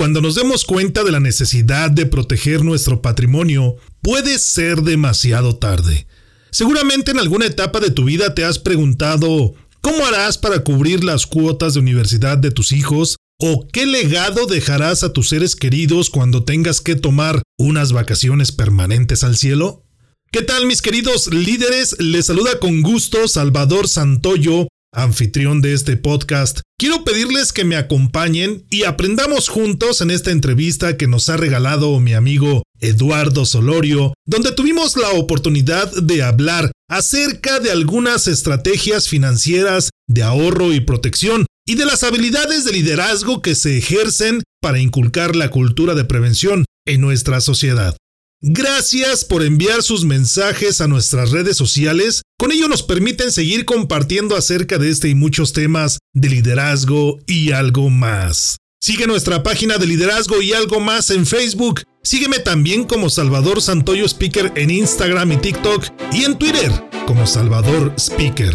[0.00, 6.06] Cuando nos demos cuenta de la necesidad de proteger nuestro patrimonio, puede ser demasiado tarde.
[6.50, 9.52] Seguramente en alguna etapa de tu vida te has preguntado
[9.82, 13.16] ¿cómo harás para cubrir las cuotas de universidad de tus hijos?
[13.40, 19.22] ¿O qué legado dejarás a tus seres queridos cuando tengas que tomar unas vacaciones permanentes
[19.22, 19.84] al cielo?
[20.32, 21.96] ¿Qué tal mis queridos líderes?
[21.98, 28.64] Les saluda con gusto Salvador Santoyo anfitrión de este podcast, quiero pedirles que me acompañen
[28.70, 34.52] y aprendamos juntos en esta entrevista que nos ha regalado mi amigo Eduardo Solorio, donde
[34.52, 41.76] tuvimos la oportunidad de hablar acerca de algunas estrategias financieras de ahorro y protección y
[41.76, 47.00] de las habilidades de liderazgo que se ejercen para inculcar la cultura de prevención en
[47.00, 47.96] nuestra sociedad.
[48.42, 52.22] Gracias por enviar sus mensajes a nuestras redes sociales.
[52.38, 57.52] Con ello nos permiten seguir compartiendo acerca de este y muchos temas de liderazgo y
[57.52, 58.56] algo más.
[58.80, 61.82] Sigue nuestra página de liderazgo y algo más en Facebook.
[62.02, 66.72] Sígueme también como Salvador Santoyo Speaker en Instagram y TikTok y en Twitter
[67.06, 68.54] como Salvador Speaker.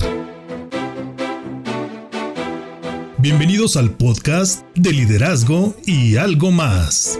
[3.20, 7.20] Bienvenidos al podcast de liderazgo y algo más.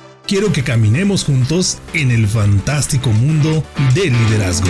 [0.27, 4.69] quiero que caminemos juntos en el fantástico mundo del liderazgo.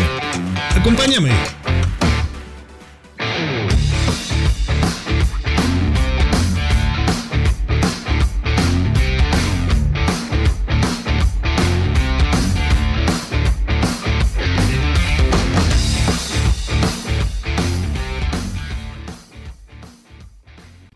[0.76, 1.32] Acompáñame.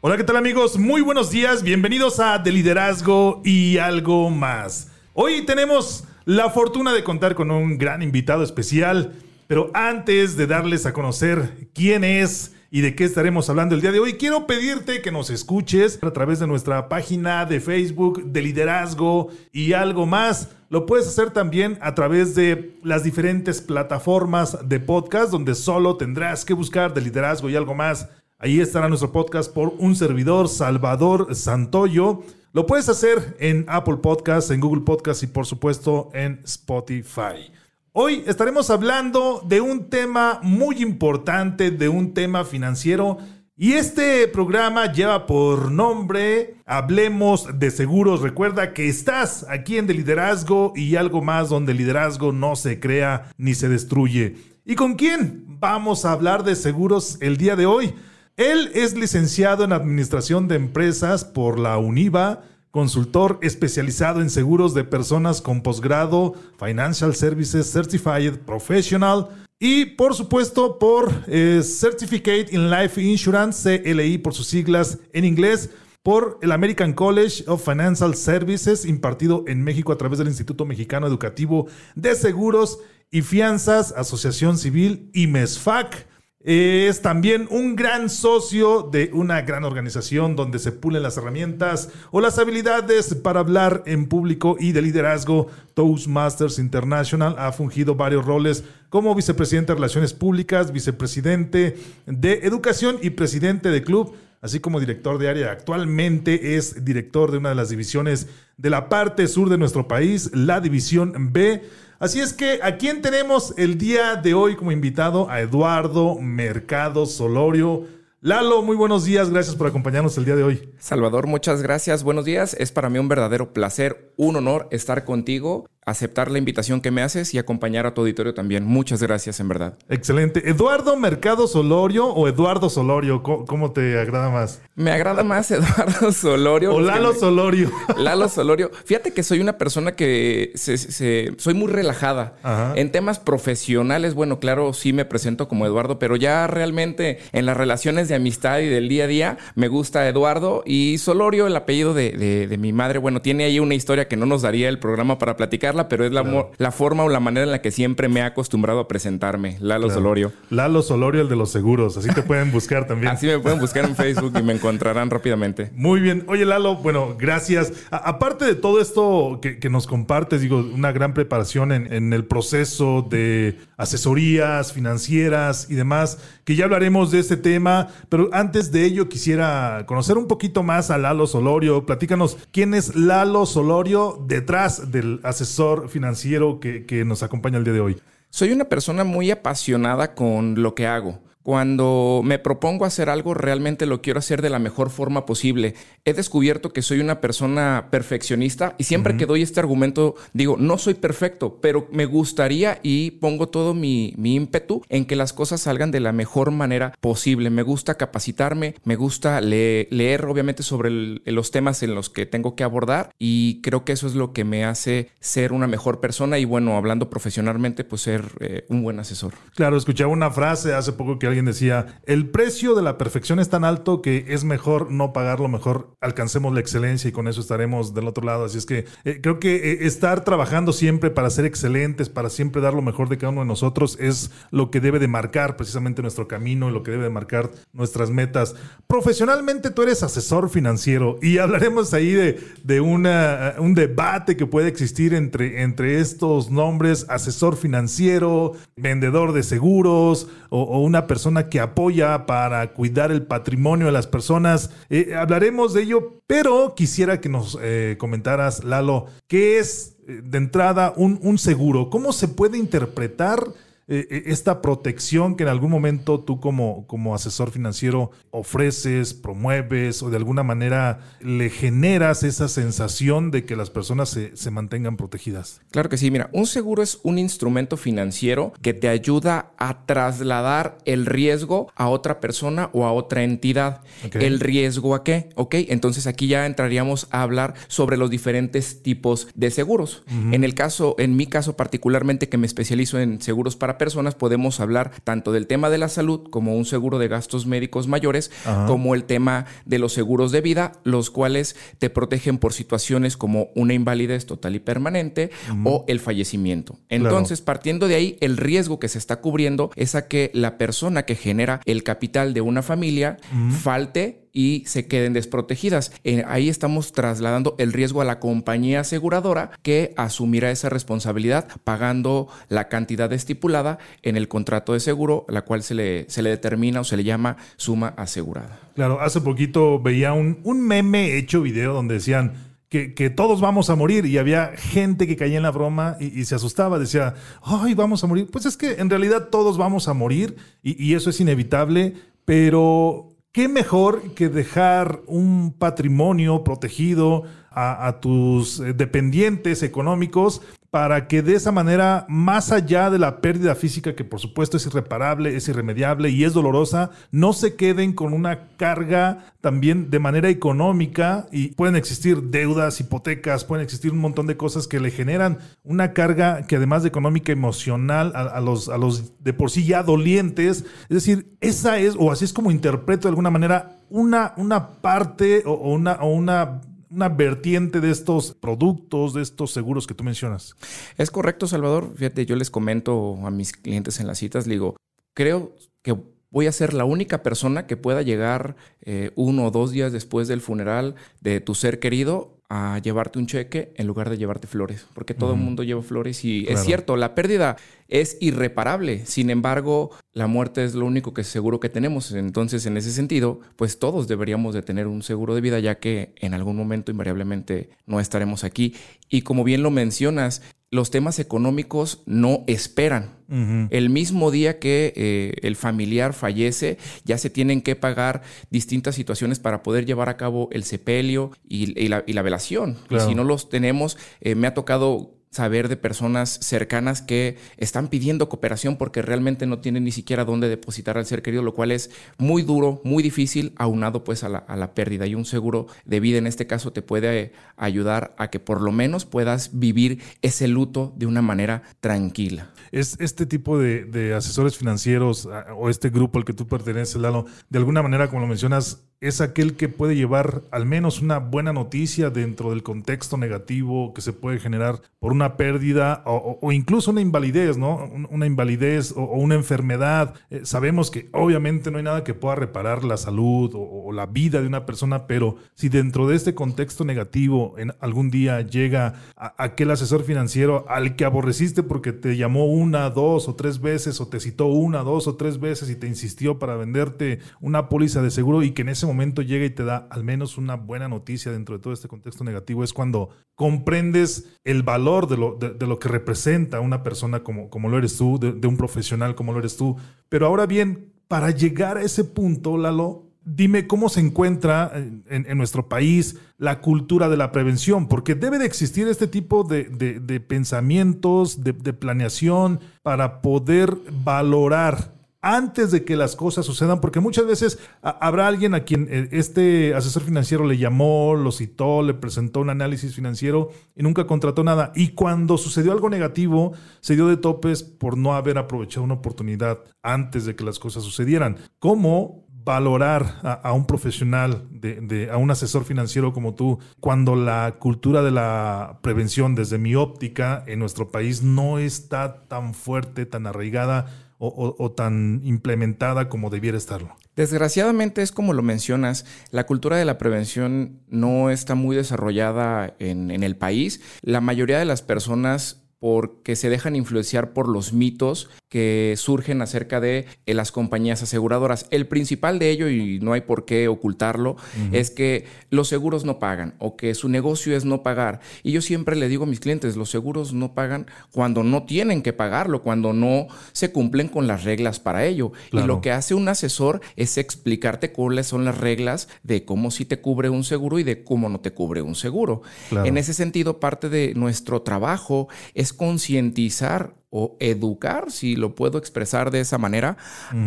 [0.07, 0.77] Hola, ¿qué tal amigos?
[0.77, 4.91] Muy buenos días, bienvenidos a De Liderazgo y algo más.
[5.13, 9.13] Hoy tenemos la fortuna de contar con un gran invitado especial,
[9.47, 13.91] pero antes de darles a conocer quién es y de qué estaremos hablando el día
[13.91, 18.43] de hoy, quiero pedirte que nos escuches a través de nuestra página de Facebook de
[18.43, 20.49] Liderazgo y algo más.
[20.69, 26.45] Lo puedes hacer también a través de las diferentes plataformas de podcast donde solo tendrás
[26.45, 28.07] que buscar de liderazgo y algo más
[28.37, 32.21] Ahí estará nuestro podcast por un servidor, Salvador Santoyo.
[32.51, 37.49] Lo puedes hacer en Apple Podcasts, en Google Podcasts y por supuesto en Spotify.
[37.93, 43.19] Hoy estaremos hablando de un tema muy importante, de un tema financiero.
[43.55, 48.19] Y este programa lleva por nombre Hablemos de Seguros.
[48.19, 52.81] Recuerda que estás aquí en De Liderazgo y algo más donde el liderazgo no se
[52.81, 54.35] crea ni se destruye.
[54.65, 57.93] ¿Y con quién vamos a hablar de seguros el día de hoy?
[58.37, 64.83] Él es licenciado en Administración de Empresas por la UNIVA, consultor especializado en seguros de
[64.83, 73.01] personas con posgrado, Financial Services Certified Professional y por supuesto por eh, Certificate in Life
[73.01, 75.69] Insurance, CLI por sus siglas en inglés,
[76.03, 81.07] por el American College of Financial Services impartido en México a través del Instituto Mexicano
[81.07, 82.79] Educativo de Seguros
[83.11, 86.05] y Fianzas, Asociación Civil y MESFAC.
[86.47, 92.21] Es también un gran socio de una gran organización donde se pulen las herramientas o
[92.21, 95.47] las habilidades para hablar en público y de liderazgo.
[95.73, 103.09] Toastmasters International ha fungido varios roles como vicepresidente de Relaciones Públicas, vicepresidente de Educación y
[103.09, 105.51] presidente de club, así como director de área.
[105.51, 108.27] Actualmente es director de una de las divisiones
[108.57, 111.63] de la parte sur de nuestro país, la División B
[111.97, 115.29] Así es que, ¿a quién tenemos el día de hoy como invitado?
[115.29, 117.87] A Eduardo Mercado Solorio.
[118.19, 120.73] Lalo, muy buenos días, gracias por acompañarnos el día de hoy.
[120.77, 122.53] Salvador, muchas gracias, buenos días.
[122.59, 127.03] Es para mí un verdadero placer, un honor estar contigo aceptar la invitación que me
[127.03, 128.65] haces y acompañar a tu auditorio también.
[128.65, 129.77] Muchas gracias, en verdad.
[129.87, 130.49] Excelente.
[130.49, 133.21] ¿Eduardo Mercado Solorio o Eduardo Solorio?
[133.21, 134.61] ¿Cómo, te agrada más?
[134.75, 136.73] Me agrada más Eduardo Solorio.
[136.73, 137.71] O Lalo Solorio.
[137.97, 138.71] Lalo Solorio.
[138.85, 142.35] Fíjate que soy una persona que soy muy relajada.
[142.75, 147.55] En temas profesionales, bueno, claro, sí me presento como Eduardo, pero ya realmente en las
[147.55, 151.93] relaciones de amistad y del día a día me gusta Eduardo y Solorio, el apellido
[151.93, 152.97] de, de mi madre.
[152.97, 156.11] Bueno, tiene ahí una historia que no nos daría el programa para platicar pero es
[156.11, 159.57] la, la, forma o la manera en la que siempre me he acostumbrado a presentarme.
[159.59, 160.31] Lalo Solorio.
[160.49, 161.97] Lalo Solorio, el de los seguros.
[161.97, 163.11] Así te pueden buscar también.
[163.11, 165.71] Así me pueden buscar en Facebook y me encontrarán rápidamente.
[165.75, 166.23] Muy bien.
[166.27, 167.73] Oye, Lalo, bueno, gracias.
[167.91, 173.05] aparte de todo esto que, nos compartes, digo, una gran preparación en, en el proceso
[173.09, 179.09] de asesorías financieras y demás, que ya hablaremos de este tema, pero antes de ello
[179.09, 181.85] quisiera conocer un poquito más a Lalo Solorio.
[181.85, 187.73] Platícanos quién es Lalo Solorio detrás del asesor financiero que, que nos acompaña el día
[187.73, 188.01] de hoy?
[188.29, 191.19] Soy una persona muy apasionada con lo que hago.
[191.45, 195.75] Cuando me propongo hacer algo, realmente lo quiero hacer de la mejor forma posible.
[196.03, 200.79] He descubierto que soy una persona perfeccionista y siempre que doy este argumento digo, no
[200.79, 205.91] soy perfecto, pero me gustaría y pongo todo mi, ímpetu en que las cosas salgan
[205.91, 207.51] de la mejor manera posible.
[207.51, 212.63] Me gusta capacitarme, me gusta leer, obviamente sobre los temas en los que tengo que
[212.63, 216.45] abordar y creo que eso es lo que me hace ser una mejor persona y
[216.45, 219.33] bueno, hablando profesionalmente, pues ser eh, un buen asesor.
[219.53, 223.49] Claro, escuchaba una frase hace poco que alguien decía, el precio de la perfección es
[223.49, 227.93] tan alto que es mejor no pagarlo, mejor alcancemos la excelencia y con eso estaremos
[227.93, 228.45] del otro lado.
[228.45, 232.61] Así es que eh, creo que eh, estar trabajando siempre para ser excelentes, para siempre
[232.61, 236.01] dar lo mejor de cada uno de nosotros es lo que debe de marcar precisamente
[236.01, 238.55] nuestro camino y lo que debe de marcar nuestras metas.
[238.87, 244.69] Profesionalmente tú eres asesor financiero y hablaremos ahí de, de una, un debate que puede
[244.69, 252.25] existir entre, entre estos nombres, asesor financiero, vendedor de seguros o una persona que apoya
[252.25, 254.69] para cuidar el patrimonio de las personas.
[254.89, 260.37] Eh, hablaremos de ello, pero quisiera que nos eh, comentaras, Lalo, ¿qué es eh, de
[260.37, 261.89] entrada un, un seguro?
[261.89, 263.39] ¿Cómo se puede interpretar?
[263.87, 270.01] Eh, eh, esta protección que en algún momento tú como, como asesor financiero ofreces, promueves
[270.01, 274.97] o de alguna manera le generas esa sensación de que las personas se, se mantengan
[274.97, 275.61] protegidas?
[275.69, 280.79] Claro que sí, mira, un seguro es un instrumento financiero que te ayuda a trasladar
[280.85, 283.81] el riesgo a otra persona o a otra entidad.
[284.13, 285.29] ¿El riesgo a qué?
[285.35, 290.03] Ok, entonces aquí ya entraríamos a hablar sobre los diferentes tipos de seguros.
[290.31, 294.59] En el caso, en mi caso particularmente que me especializo en seguros para personas podemos
[294.59, 298.31] hablar tanto del tema de la salud como un seguro de gastos médicos mayores,
[298.67, 303.49] como el tema de los seguros de vida, los cuales te protegen por situaciones como
[303.55, 305.31] una invalidez total y permanente
[305.63, 306.77] o el fallecimiento.
[306.89, 311.03] Entonces, partiendo de ahí, el riesgo que se está cubriendo es a que la persona
[311.03, 313.17] que genera el capital de una familia
[313.61, 315.91] falte y se queden desprotegidas.
[316.03, 322.27] Eh, ahí estamos trasladando el riesgo a la compañía aseguradora que asumirá esa responsabilidad pagando
[322.49, 326.81] la cantidad estipulada en el contrato de seguro, la cual se le, se le determina
[326.81, 328.59] o se le llama suma asegurada.
[328.75, 332.33] Claro, hace poquito veía un, un meme hecho video donde decían,
[332.67, 336.25] que, que, todos vamos a morir y había gente que caía en la broma y,
[336.25, 338.27] se asustaba, decía, ay, vamos a morir.
[338.29, 341.93] Pues es que en realidad todos vamos a morir y, y, eso es inevitable,
[342.25, 350.41] pero ¿Qué mejor que dejar un patrimonio protegido a, tus eh, dependientes económicos
[350.75, 354.65] para que de esa manera, más allá de la pérdida física, que por supuesto es
[354.65, 360.27] irreparable, es irremediable y es dolorosa, no se queden con una carga también de manera
[360.27, 365.37] económica y pueden existir deudas, hipotecas, pueden existir un montón de cosas que le generan
[365.63, 369.81] una carga que además de económica, emocional, a, los, a los de por sí ya
[369.81, 370.65] dolientes.
[370.89, 375.43] Es decir, esa es, o así es como interpreto de alguna manera, una, una parte
[375.45, 380.55] o, una, o una una vertiente de estos productos, de estos seguros que tú mencionas.
[380.97, 381.93] Es correcto, Salvador.
[381.95, 384.75] Fíjate, yo les comento a mis clientes en las citas, digo,
[385.13, 385.95] creo que
[386.31, 390.27] voy a ser la única persona que pueda llegar eh, uno o dos días después
[390.27, 394.85] del funeral de tu ser querido a llevarte un cheque en lugar de llevarte flores,
[394.93, 399.91] porque todo el mundo lleva flores y es cierto, la pérdida es irreparable, sin embargo,
[400.13, 404.07] la muerte es lo único que seguro que tenemos, entonces en ese sentido, pues todos
[404.07, 408.43] deberíamos de tener un seguro de vida ya que en algún momento invariablemente no estaremos
[408.43, 408.75] aquí.
[409.09, 410.41] Y como bien lo mencionas,
[410.75, 413.15] los temas económicos no esperan.
[413.27, 419.39] El mismo día que eh, el familiar fallece, ya se tienen que pagar distintas situaciones
[419.39, 422.77] para poder llevar a cabo el sepelio y, la, velación.
[422.99, 428.29] si no los tenemos, eh, me ha tocado saber de personas cercanas que están pidiendo
[428.29, 431.91] cooperación porque realmente no tienen ni siquiera dónde depositar al ser querido, lo cual es
[432.17, 435.05] muy duro, muy difícil, aunado pues a la, a la pérdida.
[435.07, 438.71] Y un seguro de vida en este caso te puede ayudar a que por lo
[438.71, 442.51] menos puedas vivir ese luto de una manera tranquila.
[442.71, 445.27] Es este tipo de, asesores financieros
[445.57, 449.21] o este grupo al que tú perteneces, Lalo, de alguna manera, como lo mencionas, es
[449.21, 454.13] aquel que puede llevar al menos una buena noticia dentro del contexto negativo que se
[454.13, 457.89] puede generar por una pérdida o, incluso una invalidez, ¿no?
[458.09, 460.15] Una invalidez o, una enfermedad.
[460.29, 464.41] Eh, sabemos que obviamente no hay nada que pueda reparar la salud o, la vida
[464.41, 469.71] de una persona, pero si dentro de este contexto negativo en algún día llega aquel
[469.71, 474.19] asesor financiero al que aborreciste porque te llamó una, dos o tres veces o te
[474.19, 478.43] citó una, dos o tres veces y te insistió para venderte una póliza de seguro
[478.43, 481.55] y que en ese momento llega y te da al menos una buena noticia dentro
[481.55, 485.89] de todo este contexto negativo, es cuando comprendes el valor de lo, de, lo que
[485.89, 489.75] representa una persona como, como lo eres tú, de, un profesional como lo eres tú.
[490.09, 495.67] Pero ahora bien, para llegar a ese punto, Lalo, dime cómo se encuentra en, nuestro
[495.67, 501.43] país la cultura de la prevención, porque debe de existir este tipo de, de pensamientos,
[501.43, 504.94] de, planeación para poder valorar
[505.25, 509.73] antes de que las cosas sucedan, porque muchas veces habrá alguien a quien eh, este
[509.73, 514.71] asesor financiero le llamó, lo citó, le presentó un análisis financiero y nunca contrató nada.
[514.75, 519.61] Y cuando sucedió algo negativo, se dio de topes por no haber aprovechado una oportunidad
[519.81, 521.37] antes de que las cosas sucedieran.
[521.57, 528.03] ¿Cómo valorar a, un profesional, de, a un asesor financiero como tú, cuando la cultura
[528.03, 533.87] de la prevención, desde mi óptica, en nuestro país no está tan fuerte, tan arraigada
[534.27, 536.95] o, tan implementada como debiera estarlo.
[537.15, 543.11] Desgraciadamente es como lo mencionas, la cultura de la prevención no está muy desarrollada en,
[543.11, 543.81] el país.
[544.01, 549.81] La mayoría de las personas porque se dejan influenciar por los mitos que surgen acerca
[549.81, 551.67] de eh, las compañías aseguradoras.
[551.71, 554.37] El principal de ello, y no hay por qué ocultarlo,
[554.71, 558.21] es que los seguros no pagan o que su negocio es no pagar.
[558.43, 562.01] Y yo siempre le digo a mis clientes, los seguros no pagan cuando no tienen
[562.01, 565.33] que pagarlo, cuando no se cumplen con las reglas para ello.
[565.51, 569.83] Y lo que hace un asesor es explicarte cuáles son las reglas de cómo sí
[569.83, 572.41] te cubre un seguro y de cómo no te cubre un seguro.
[572.71, 579.31] En ese sentido, parte de nuestro trabajo es concientizar o educar, si lo puedo expresar
[579.31, 579.95] de esa manera,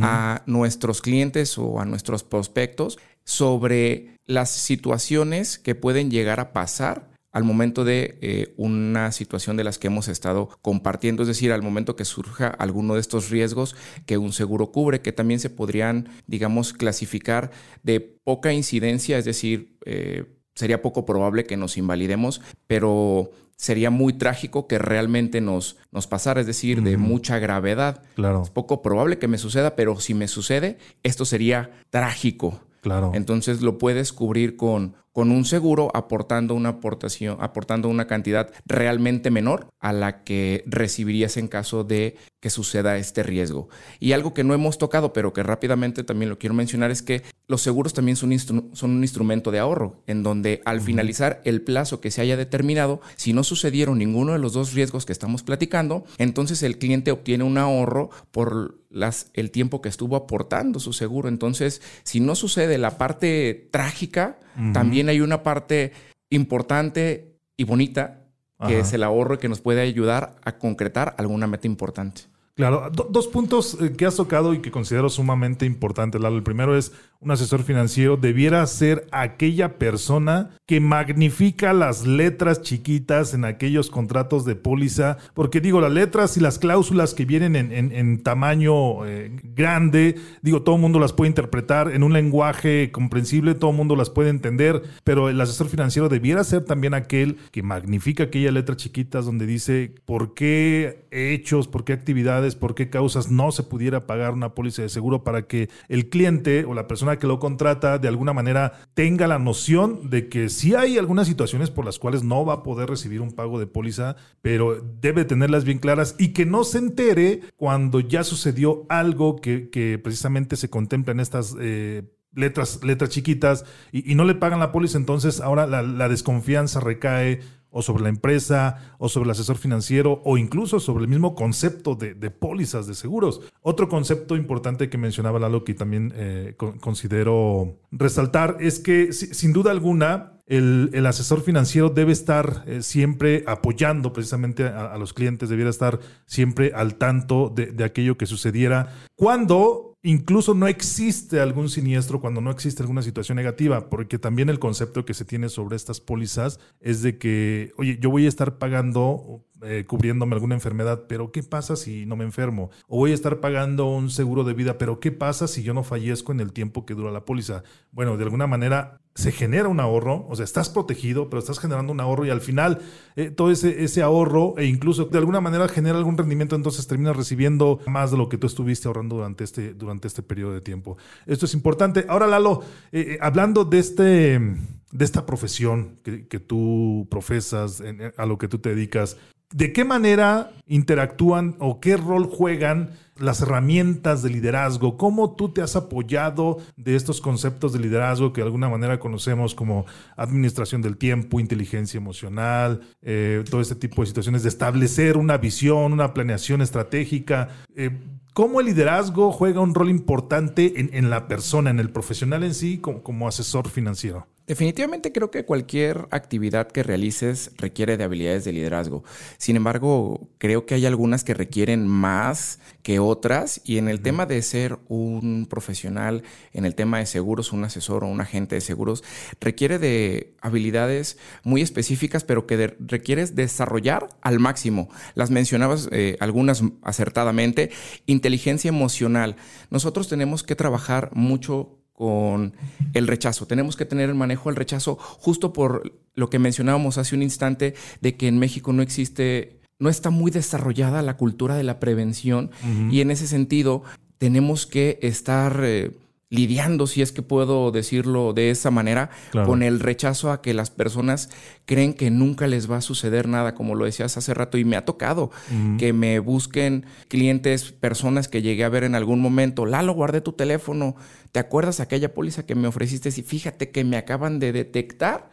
[0.03, 7.09] a nuestros clientes o a nuestros prospectos sobre las situaciones que pueden llegar a pasar
[7.33, 11.63] al momento de eh, una situación de las que hemos estado compartiendo, es decir, al
[11.63, 16.11] momento que surja alguno de estos riesgos que un seguro cubre, que también se podrían,
[16.27, 17.51] digamos, clasificar
[17.83, 24.13] de poca incidencia, es decir, eh, sería poco probable que nos invalidemos, pero sería muy
[24.13, 28.03] trágico que realmente nos, nos pasara, es decir, de mucha gravedad.
[28.17, 28.43] Claro.
[28.43, 32.59] Es poco probable que me suceda, pero si me sucede, esto sería trágico.
[32.81, 33.13] Claro.
[33.15, 39.33] Entonces lo puedes cubrir con con un seguro aportando una aportación, aportando una cantidad realmente
[39.33, 43.69] menor a la que recibirías en caso de que suceda este riesgo.
[43.99, 47.25] Y algo que no hemos tocado, pero que rápidamente también lo quiero mencionar, es que
[47.49, 48.31] los seguros también son,
[48.75, 53.01] son un instrumento de ahorro, en donde al finalizar el plazo que se haya determinado,
[53.17, 57.43] si no sucedieron ninguno de los dos riesgos que estamos platicando, entonces el cliente obtiene
[57.43, 61.29] un ahorro por las, el tiempo que estuvo aportando su seguro.
[61.29, 64.39] Entonces, si no sucede la parte trágica,
[64.73, 65.93] también hay una parte
[66.31, 68.25] importante y bonita
[68.67, 72.23] que es el ahorro que nos puede ayudar a concretar alguna meta importante.
[72.57, 76.37] Claro, dos puntos eh, que has tocado y que considero sumamente importantes, Lalo.
[76.37, 83.33] El primero es un asesor financiero debiera ser aquella persona que magnifica las letras chiquitas
[83.33, 88.23] en aquellos contratos de póliza, porque digo, las letras y las cláusulas que vienen en,
[88.23, 93.71] tamaño eh, grande, digo, todo el mundo las puede interpretar en un lenguaje comprensible, todo
[93.71, 98.25] el mundo las puede entender, pero el asesor financiero debiera ser también aquel que magnifica
[98.25, 103.53] aquellas letras chiquitas donde dice por qué hechos, por qué actividades, por qué causas no
[103.53, 107.27] se pudiera pagar una póliza de seguro para que el cliente o la persona que
[107.27, 111.85] lo contrata de alguna manera tenga la noción de que sí hay algunas situaciones por
[111.85, 115.79] las cuales no va a poder recibir un pago de póliza, pero debe tenerlas bien
[115.79, 121.21] claras y que no se entere cuando ya sucedió algo que, precisamente se contempla en
[121.21, 121.57] estas...
[121.61, 122.03] Eh,
[122.35, 127.83] letras, letras chiquitas y, no le pagan la póliza, entonces ahora la, desconfianza recae o
[127.83, 132.15] sobre la empresa, o sobre el asesor financiero, o incluso sobre el mismo concepto de,
[132.31, 133.41] pólizas de seguros.
[133.63, 139.71] Otro concepto importante que mencionaba Lalo que también eh, considero resaltar es que sin duda
[139.71, 146.01] alguna el, asesor financiero debe estar eh, siempre apoyando precisamente a, los clientes, debiera estar
[146.25, 152.41] siempre al tanto de, de aquello que sucediera cuando incluso no existe algún siniestro cuando
[152.41, 156.61] no existe alguna situación negativa, porque también el concepto que se tiene sobre estas pólizas
[156.81, 161.43] es de que, oye, yo voy a estar pagando, eh, cubriéndome alguna enfermedad, pero ¿qué
[161.43, 162.71] pasa si no me enfermo?
[162.87, 165.83] O voy a estar pagando un seguro de vida, pero ¿qué pasa si yo no
[165.83, 167.63] fallezco en el tiempo que dura la póliza?
[167.91, 171.93] Bueno, de alguna manera se genera un ahorro, o sea, estás protegido, pero estás generando
[171.93, 172.79] un ahorro y al final
[173.17, 177.17] eh, todo ese, ese, ahorro e incluso de alguna manera genera algún rendimiento, entonces terminas
[177.17, 180.99] recibiendo más de lo que tú estuviste ahorrando durante este, durante este periodo de tiempo.
[181.27, 182.07] Esto es importante.
[182.09, 182.63] Ahora, Lalo,
[182.93, 184.41] eh, hablando de, este,
[184.91, 187.83] de esta profesión que, tú profesas,
[188.17, 189.17] a lo que tú te dedicas,
[189.51, 194.99] ¿De qué manera interactúan o qué rol juegan las herramientas de liderazgo?
[194.99, 199.55] ¿Cómo tú te has apoyado de estos conceptos de liderazgo que de alguna manera conocemos
[199.55, 199.87] como
[200.19, 205.95] administración del tiempo, inteligencia emocional, eh, todo este tipo de situaciones, de establecer una visión,
[205.95, 207.49] una planeación estratégica?
[207.75, 207.99] Eh,
[208.35, 212.79] ¿Cómo el liderazgo juega un rol importante en, la persona, en el profesional en sí,
[212.79, 214.27] como asesor financiero?
[214.49, 219.05] Definitivamente creo que cualquier actividad que realices requiere de habilidades de liderazgo.
[219.37, 224.25] Sin embargo, creo que hay algunas que requieren más que otras y en el tema
[224.25, 226.23] de ser un profesional,
[226.55, 229.05] en el tema de seguros, un asesor o un agente de seguros,
[229.39, 234.89] requiere de habilidades muy específicas, pero que requieres desarrollar al máximo.
[235.15, 237.71] Las mencionabas eh, algunas acertadamente.
[238.07, 239.37] Inteligencia emocional.
[239.69, 242.53] Nosotros tenemos que trabajar mucho con
[242.95, 243.49] el rechazo.
[243.49, 247.75] Tenemos que tener el manejo del rechazo justo por lo que mencionábamos hace un instante
[248.01, 252.53] de que en México no existe, no está muy desarrollada la cultura de la prevención
[252.93, 253.83] y en ese sentido
[254.19, 255.61] tenemos que estar...
[255.65, 255.91] Eh,
[256.31, 259.11] lidiando, si es que puedo decirlo de esa manera,
[259.45, 261.31] con el rechazo a que las personas
[261.65, 264.77] creen que nunca les va a suceder nada, como lo decías hace rato, y me
[264.77, 265.31] ha tocado
[265.79, 270.33] que me busquen clientes, personas que llegué a ver en algún momento, Lalo, guardé tu
[270.33, 270.97] teléfono,
[271.33, 273.09] ¿te acuerdas aquella póliza que me ofreciste?
[273.09, 275.31] Y fíjate que me acaban de detectar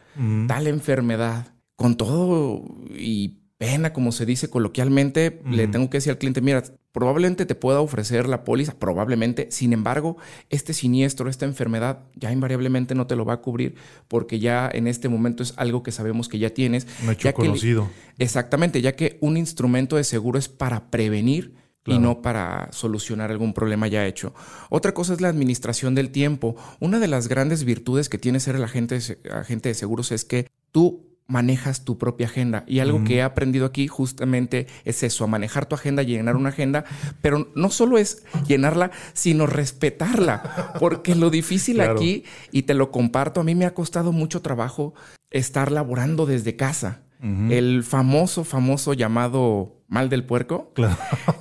[0.47, 1.53] tal enfermedad.
[1.75, 2.63] Con todo
[2.97, 7.55] y pena, como se dice coloquialmente, le tengo que decir al cliente, mira, probablemente te
[7.55, 10.17] pueda ofrecer la póliza, probablemente, sin embargo,
[10.49, 13.75] este siniestro, esta enfermedad, ya invariablemente no te lo va a cubrir
[14.07, 16.85] porque ya en este momento es algo que sabemos que ya tienes.
[17.03, 17.89] Un hecho conocido.
[18.17, 21.53] exactamente, ya que un instrumento de seguro es para prevenir.
[21.87, 24.33] y no para solucionar algún problema ya hecho.
[24.71, 26.55] Otra cosa es la administración del tiempo.
[26.79, 28.99] Una de las grandes virtudes que tiene ser el agente,
[29.31, 32.63] agente de seguros es que tú manejas tu propia agenda.
[32.67, 36.49] Y algo que he aprendido aquí justamente es eso, a manejar tu agenda, llenar una
[36.49, 36.85] agenda,
[37.21, 43.41] pero no solo es llenarla, sino respetarla, porque lo difícil aquí, y te lo comparto,
[43.41, 44.93] a mí me ha costado mucho trabajo
[45.31, 47.01] estar laborando desde casa.
[47.49, 50.71] El famoso, famoso llamado mal del puerco.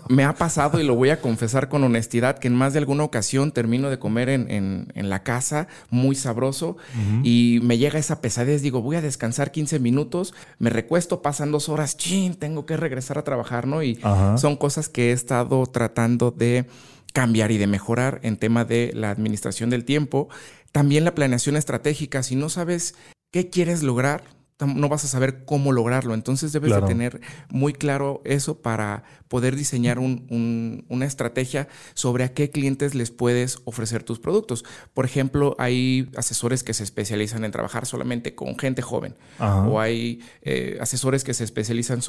[0.08, 3.04] Me ha pasado y lo voy a confesar con honestidad que en más de alguna
[3.04, 6.76] ocasión termino de comer en, la casa muy sabroso
[7.22, 8.62] y me llega esa pesadez.
[8.62, 13.18] Digo, voy a descansar 15 minutos, me recuesto, pasan dos horas, chin, tengo que regresar
[13.18, 13.82] a trabajar, ¿no?
[13.82, 13.98] Y
[14.36, 16.66] son cosas que he estado tratando de
[17.12, 20.28] cambiar y de mejorar en tema de la administración del tiempo.
[20.72, 22.22] También la planeación estratégica.
[22.24, 22.96] Si no sabes
[23.30, 24.24] qué quieres lograr,
[24.66, 26.14] no vas a saber cómo lograrlo.
[26.14, 32.50] Entonces debes de tener muy claro eso para poder diseñar una estrategia sobre a qué
[32.50, 34.64] clientes les puedes ofrecer tus productos.
[34.92, 40.20] Por ejemplo, hay asesores que se especializan en trabajar solamente con gente joven o hay
[40.42, 42.00] eh, asesores que se especializan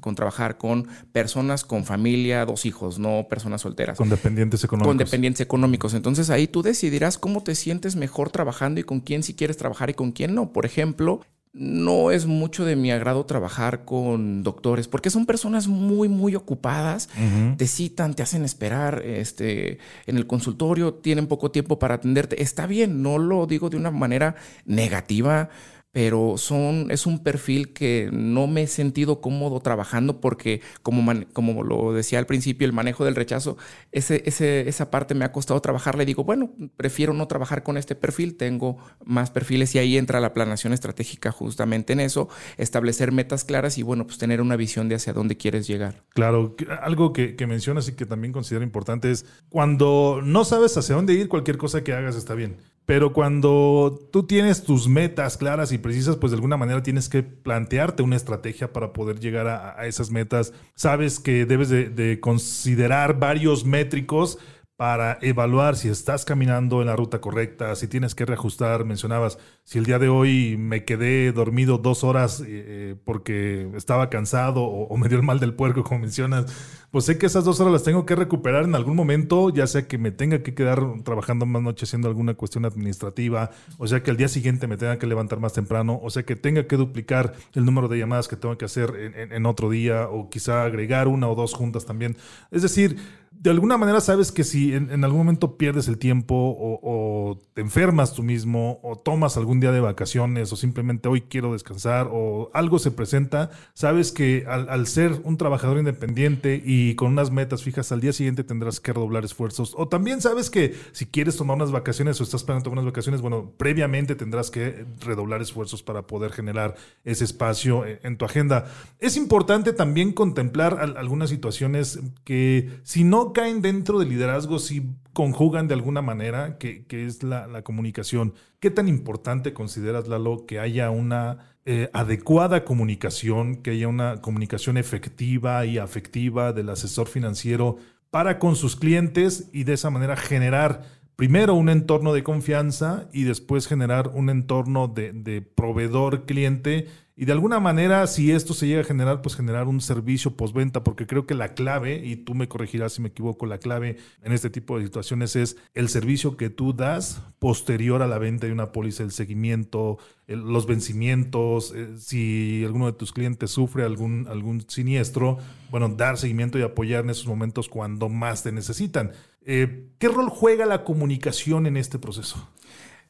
[0.00, 3.96] con trabajar con personas con familia, dos hijos, no personas solteras.
[3.96, 4.90] Con dependientes económicos.
[4.90, 5.94] Con dependientes económicos.
[5.94, 9.90] Entonces ahí tú decidirás cómo te sientes mejor trabajando y con quién si quieres trabajar
[9.90, 10.52] y con quién no.
[10.52, 11.20] Por ejemplo,
[11.54, 17.08] no es mucho de mi agrado trabajar con doctores porque son personas muy, muy ocupadas.
[17.56, 22.42] Te citan, te hacen esperar este, en el consultorio, tienen poco tiempo para atenderte.
[22.42, 24.34] Está bien, no lo digo de una manera
[24.66, 25.48] negativa
[25.94, 31.62] pero son, es un perfil que no me he sentido cómodo trabajando porque, como, como
[31.62, 33.56] lo decía al principio, el manejo del rechazo,
[33.92, 35.96] ese, ese, esa parte me ha costado trabajar.
[35.96, 40.18] Le digo, bueno, prefiero no trabajar con este perfil, tengo más perfiles y ahí entra
[40.18, 44.88] la planeación estratégica justamente en eso, establecer metas claras y, bueno, pues tener una visión
[44.88, 46.02] de hacia dónde quieres llegar.
[46.08, 51.14] Claro, algo que mencionas y que también considero importante es cuando no sabes hacia dónde
[51.14, 52.56] ir, cualquier cosa que hagas está bien.
[52.86, 57.22] Pero cuando tú tienes tus metas claras y precisas, pues de alguna manera tienes que
[57.22, 60.52] plantearte una estrategia para poder llegar a, esas metas.
[60.74, 64.38] Sabes que debes de considerar varios métricos
[64.76, 68.84] para evaluar si estás caminando en la ruta correcta, si tienes que reajustar.
[68.84, 74.10] Mencionabas, si el día de hoy me quedé dormido dos horas eh, eh, porque estaba
[74.10, 76.46] cansado o, me dio el mal del puerco, como mencionas,
[76.90, 79.86] pues sé que esas dos horas las tengo que recuperar en algún momento, ya sea
[79.86, 84.10] que me tenga que quedar trabajando más noche haciendo alguna cuestión administrativa, o sea que
[84.10, 87.34] al día siguiente me tenga que levantar más temprano, o sea que tenga que duplicar
[87.54, 91.28] el número de llamadas que tengo que hacer en otro día, o quizá agregar una
[91.28, 92.16] o dos juntas también.
[92.50, 92.96] Es decir,
[93.36, 98.14] de alguna manera sabes que si en, algún momento pierdes el tiempo o, te enfermas
[98.14, 102.78] tú mismo o tomas algún día de vacaciones o simplemente hoy quiero descansar o algo
[102.78, 108.00] se presenta, sabes que al, ser un trabajador independiente y con unas metas fijas al
[108.00, 109.74] día siguiente tendrás que redoblar esfuerzos.
[109.76, 113.20] O también sabes que si quieres tomar unas vacaciones o estás planeando tomar unas vacaciones,
[113.20, 118.66] bueno, previamente tendrás que redoblar esfuerzos para poder generar ese espacio en, tu agenda.
[119.00, 125.68] Es importante también contemplar algunas situaciones que si no caen dentro del liderazgo si conjugan
[125.68, 128.32] de alguna manera, que, es la, comunicación.
[128.60, 134.78] ¿Qué tan importante consideras, Lalo, que haya una eh, adecuada comunicación, que haya una comunicación
[134.78, 137.76] efectiva y afectiva del asesor financiero
[138.10, 140.82] para con sus clientes y de esa manera generar
[141.16, 147.60] primero un entorno de confianza y después generar un entorno de, proveedor-cliente y de alguna
[147.60, 151.34] manera, si esto se llega a generar, pues generar un servicio postventa, porque creo que
[151.34, 154.84] la clave, y tú me corregirás si me equivoco, la clave en este tipo de
[154.84, 159.12] situaciones es el servicio que tú das posterior a la venta de una póliza, el
[159.12, 165.38] seguimiento, los vencimientos, eh, si alguno de tus clientes sufre algún, algún siniestro,
[165.70, 169.12] bueno, dar seguimiento y apoyar en esos momentos cuando más te necesitan.
[169.46, 172.50] Eh, ¿Qué rol juega la comunicación en este proceso?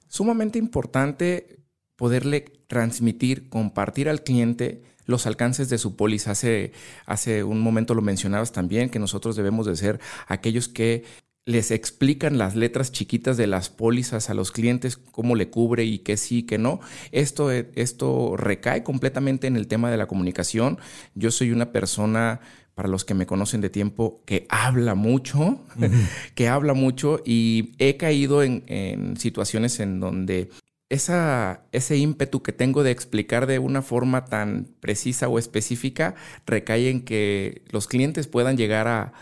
[0.08, 1.63] Sumamente importante
[1.96, 6.32] poderle transmitir, compartir al cliente los alcances de su póliza.
[6.32, 6.72] Hace,
[7.06, 11.04] hace un momento lo mencionabas también, que nosotros debemos de ser aquellos que
[11.46, 15.98] les explican las letras chiquitas de las pólizas a los clientes, cómo le cubre y
[15.98, 16.80] qué sí, qué no.
[17.12, 20.78] Esto, esto recae completamente en el tema de la comunicación.
[21.14, 22.40] Yo soy una persona
[22.74, 25.60] para los que me conocen de tiempo, que habla mucho,
[26.34, 30.50] que habla mucho y he caído en, en, situaciones en donde
[30.88, 36.14] esa, ese ímpetu que tengo de explicar de una forma tan precisa o específica
[36.46, 39.12] recae en que los clientes puedan llegar a,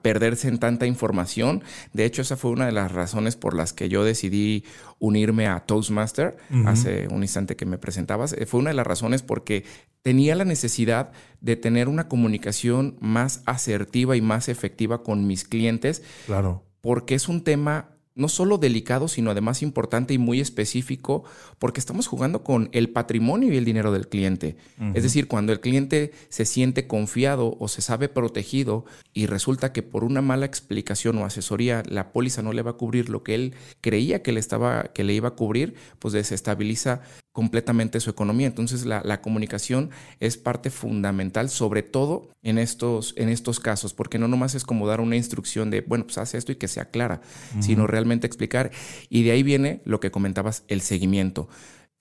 [0.00, 1.62] perderse en tanta información.
[1.92, 4.64] De hecho, esa fue una de las razones por las que yo decidí
[4.98, 8.32] unirme a Toastmaster hace un instante que me presentabas.
[8.32, 9.66] Eh, fue una de las razones porque
[10.00, 16.02] tenía la necesidad de tener una comunicación más asertiva y más efectiva con mis clientes.
[16.24, 16.64] Claro.
[16.80, 21.24] Porque es un tema no solo delicado, sino además importante y muy específico,
[21.58, 24.56] porque estamos jugando con el patrimonio y el dinero del cliente.
[24.94, 29.82] Es decir, cuando el cliente se siente confiado o se sabe protegido y resulta que
[29.82, 33.34] por una mala explicación o asesoría la póliza no le va a cubrir lo que
[33.34, 37.02] él creía que le, estaba, que le iba a cubrir, pues desestabiliza
[37.38, 38.48] completamente su economía.
[38.48, 44.26] Entonces la, comunicación es parte fundamental, sobre todo en estos, en estos casos, porque no
[44.26, 47.20] nomás es como dar una instrucción de, bueno, pues haz esto y que sea clara,
[47.60, 48.70] sino realmente explicar.
[49.08, 51.48] Y de ahí viene lo que comentabas, el seguimiento.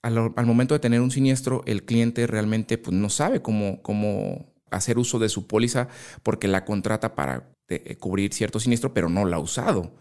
[0.02, 4.98] Al, momento de tener un siniestro, el cliente realmente pues, no sabe cómo, cómo hacer
[4.98, 5.90] uso de su póliza
[6.24, 9.92] porque la contrata para eh, cubrir cierto siniestro, pero no la ha usado.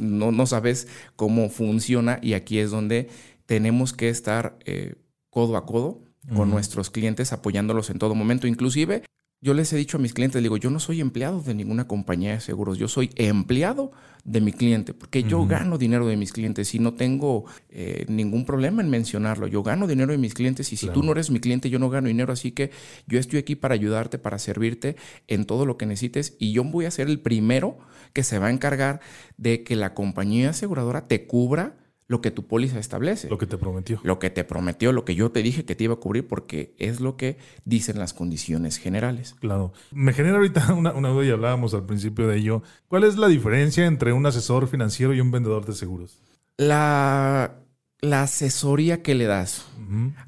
[0.00, 3.08] no, no sabes cómo funciona y aquí es donde
[3.46, 4.94] tenemos que estar eh,
[5.30, 8.46] codo a codo con nuestros clientes apoyándolos en todo momento.
[8.46, 9.02] Inclusive
[9.40, 12.32] yo les he dicho a mis clientes, digo, yo no soy empleado de ninguna compañía
[12.32, 13.92] de seguros, yo soy empleado
[14.24, 18.44] de mi cliente, porque yo gano dinero de mis clientes y no tengo eh, ningún
[18.44, 19.46] problema en mencionarlo.
[19.46, 21.88] Yo gano dinero de mis clientes y si tú no eres mi cliente, yo no
[21.88, 22.72] gano dinero, así que
[23.06, 24.96] yo estoy aquí para ayudarte, para servirte
[25.28, 27.78] en todo lo que necesites y yo voy a ser el primero
[28.12, 29.00] que se va a encargar
[29.36, 31.76] de que la compañía aseguradora te cubra
[32.08, 33.28] lo que tu póliza establece.
[33.28, 34.00] Lo que te prometió.
[34.02, 36.74] Lo que te prometió, lo que yo te dije que te iba a cubrir, porque
[36.78, 39.36] es lo que dicen las condiciones generales.
[39.38, 39.72] Claro.
[39.92, 42.62] Me genera ahorita una, una duda y hablábamos al principio de ello.
[42.88, 46.18] ¿Cuál es la diferencia entre un asesor financiero y un vendedor de seguros?
[46.56, 47.60] La
[48.00, 49.64] la asesoría que le das.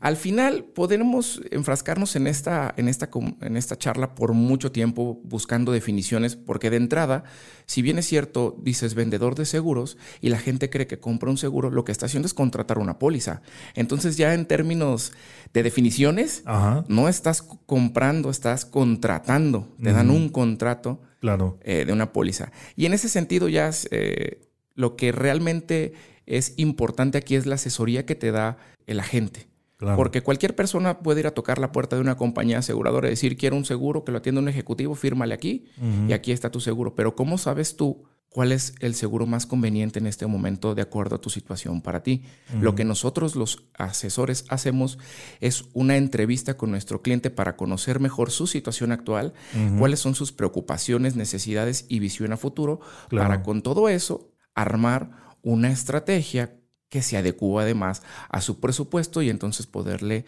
[0.00, 3.10] Al final podemos enfrascarnos en esta, en, esta,
[3.42, 7.24] en esta charla por mucho tiempo buscando definiciones, porque de entrada,
[7.66, 11.36] si bien es cierto, dices vendedor de seguros y la gente cree que compra un
[11.36, 13.42] seguro, lo que está haciendo es contratar una póliza.
[13.74, 15.12] Entonces ya en términos
[15.52, 16.42] de definiciones,
[16.88, 21.58] no estás comprando, estás contratando, te dan un contrato claro.
[21.62, 22.50] Eh, de una póliza.
[22.76, 24.40] Y en ese sentido ya eh,
[24.74, 25.92] lo que realmente
[26.30, 29.48] es importante aquí es la asesoría que te da el agente.
[29.96, 33.38] Porque cualquier persona puede ir a tocar la puerta de una compañía aseguradora y decir,
[33.38, 35.64] quiero un seguro que lo atienda un ejecutivo, fírmale aquí
[36.06, 36.94] y aquí está tu seguro.
[36.94, 41.16] Pero ¿cómo sabes tú cuál es el seguro más conveniente en este momento de acuerdo
[41.16, 42.24] a tu situación para ti?
[42.60, 44.98] Lo que nosotros los asesores hacemos
[45.40, 49.32] es una entrevista con nuestro cliente para conocer mejor su situación actual,
[49.78, 55.70] cuáles son sus preocupaciones, necesidades y visión a futuro, para con todo eso armar una
[55.70, 56.54] estrategia
[56.88, 60.24] que se adecúa además a su presupuesto y entonces poderle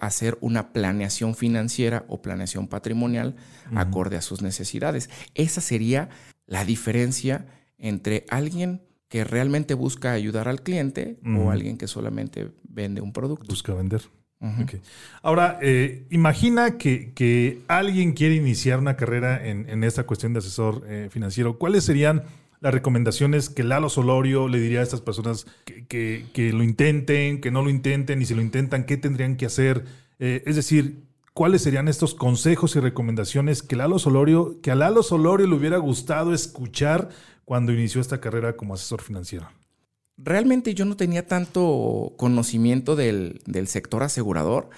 [0.00, 3.36] hacer una planeación financiera o planeación patrimonial
[3.74, 5.08] acorde a sus necesidades.
[5.34, 6.08] Esa sería
[6.46, 7.46] la diferencia
[7.78, 13.46] entre alguien que realmente busca ayudar al cliente o alguien que solamente vende un producto.
[13.48, 14.02] Busca vender.
[15.22, 21.08] Ahora, eh, imagina que, alguien quiere iniciar una carrera en, esta cuestión de asesor eh,
[21.10, 21.58] financiero.
[21.58, 22.22] ¿Cuáles serían
[22.60, 25.46] las recomendaciones que Lalo Solorio le diría a estas personas
[25.88, 29.84] que, lo intenten, que no lo intenten y si lo intentan, qué tendrían que hacer?
[30.18, 35.02] Eh, es decir, ¿cuáles serían estos consejos y recomendaciones que, Lalo Solorio, que a Lalo
[35.02, 37.10] Solorio le hubiera gustado escuchar
[37.44, 39.48] cuando inició esta carrera como asesor financiero?
[40.16, 44.68] Realmente yo no tenía tanto conocimiento del, del sector asegurador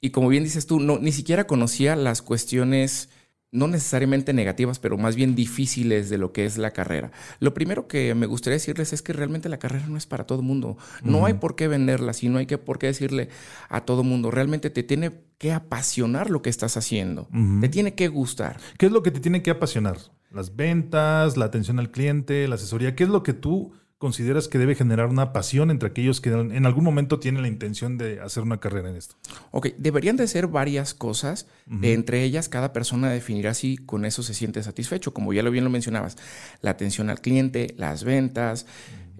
[0.00, 3.10] y como bien dices tú, no, ni siquiera conocía las cuestiones
[3.50, 7.12] no necesariamente negativas, pero más bien difíciles de lo que es la carrera.
[7.40, 10.40] Lo primero que me gustaría decirles es que realmente la carrera no es para todo
[10.40, 10.76] el mundo.
[11.02, 13.30] No hay por qué venderla, sino hay que por qué decirle
[13.68, 14.30] a todo mundo.
[14.30, 17.28] Realmente te tiene que apasionar lo que estás haciendo.
[17.60, 18.58] Te tiene que gustar.
[18.76, 19.98] ¿Qué es lo que te tiene que apasionar?
[20.30, 22.94] Las ventas, la atención al cliente, la asesoría.
[22.94, 26.66] ¿Qué es lo que tú consideras que debe generar una pasión entre aquellos que en
[26.66, 29.16] algún momento tienen la intención de hacer una carrera en esto?
[29.50, 31.46] Ok, deberían de ser varias cosas.
[31.82, 35.12] entre ellas, cada persona definirá si con eso se siente satisfecho.
[35.12, 36.16] Como ya lo bien lo mencionabas,
[36.62, 38.66] la atención al cliente, las ventas,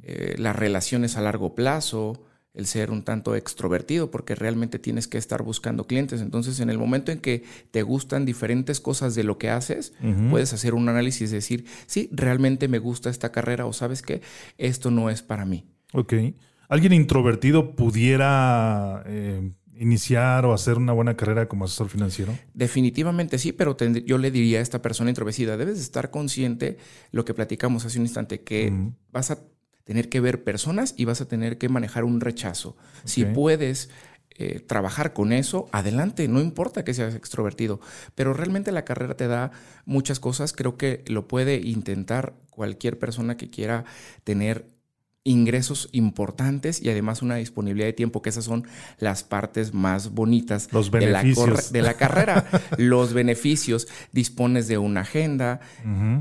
[0.02, 2.27] eh, las relaciones a largo plazo,
[2.58, 6.20] el ser un tanto extrovertido, porque realmente tienes que estar buscando clientes.
[6.20, 9.94] Entonces, en el momento en que te gustan diferentes cosas de lo que haces,
[10.28, 14.22] puedes hacer un análisis y decir, sí, realmente me gusta esta carrera o sabes que
[14.58, 15.66] esto no es para mí.
[15.92, 16.14] Ok.
[16.68, 22.36] ¿Alguien introvertido pudiera eh, iniciar o hacer una buena carrera como asesor financiero?
[22.54, 26.76] Definitivamente sí, pero yo le diría a esta persona introvertida, debes estar consciente,
[27.12, 28.72] lo que platicamos hace un instante, que
[29.12, 29.38] vas a
[29.88, 32.76] tener que ver personas y vas a tener que manejar un rechazo.
[33.04, 33.88] Si puedes
[34.36, 37.80] eh, trabajar con eso, adelante, no importa que seas extrovertido,
[38.14, 39.50] pero realmente la carrera te da
[39.86, 43.86] muchas cosas, creo que lo puede intentar cualquier persona que quiera
[44.24, 44.68] tener
[45.24, 48.66] ingresos importantes y además una disponibilidad de tiempo, que esas son
[48.98, 52.44] las partes más bonitas de, la de, la carrera.
[52.76, 55.60] Los beneficios, dispones de una agenda,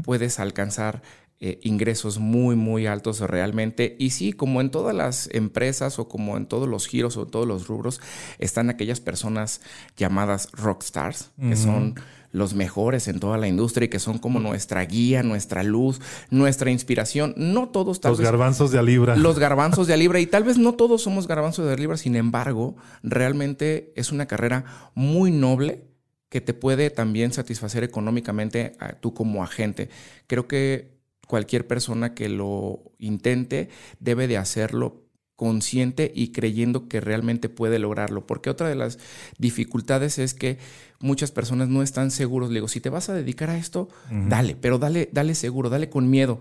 [0.04, 1.02] puedes alcanzar
[1.40, 3.96] eh, ingresos muy, muy altos realmente.
[4.00, 7.30] Y sí, como en todas las empresas o como en todos los giros o en
[7.30, 8.02] todos los rubros,
[8.40, 9.62] están aquellas personas
[9.96, 11.96] llamadas rockstars, que son
[12.32, 16.72] los mejores en toda la industria y que son como nuestra guía, nuestra luz, nuestra
[16.72, 17.34] inspiración.
[17.38, 19.16] No todos tal Los garbanzos de Alibra.
[19.18, 20.20] Los garbanzos de Alibra.
[20.20, 24.66] Y tal vez no todos somos garbanzos de Alibra, sin embargo, realmente es una carrera
[24.96, 25.84] muy noble
[26.30, 29.90] que te puede también satisfacer económicamente a tú como agente.
[30.28, 30.97] Creo que
[31.28, 35.04] cualquier persona que lo intente debe de hacerlo
[35.36, 38.26] consciente y creyendo que realmente puede lograrlo.
[38.26, 38.98] Porque otra de las
[39.38, 40.58] dificultades es que
[41.00, 42.50] muchas personas no están seguros.
[42.50, 45.90] Le digo, si te vas a dedicar a esto, dale, pero dale, dale seguro, dale
[45.90, 46.40] con miedo.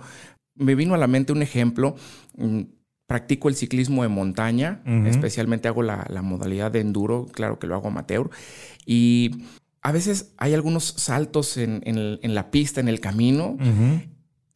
[0.55, 1.95] Me vino a la mente un ejemplo.
[2.39, 2.63] Mm,
[3.07, 7.89] practico el ciclismo de montaña, especialmente hago la, modalidad de enduro, claro que lo hago
[7.89, 8.31] amateur.
[8.85, 9.31] Y
[9.81, 13.57] a veces hay algunos saltos en, la pista, en el camino,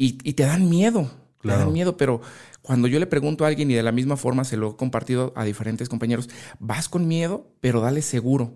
[0.01, 1.11] y, te dan miedo.
[1.43, 2.23] Te dan miedo, pero
[2.63, 5.33] cuando yo le pregunto a alguien y de la misma forma se lo he compartido
[5.37, 8.55] a diferentes compañeros, vas con miedo, pero dale seguro.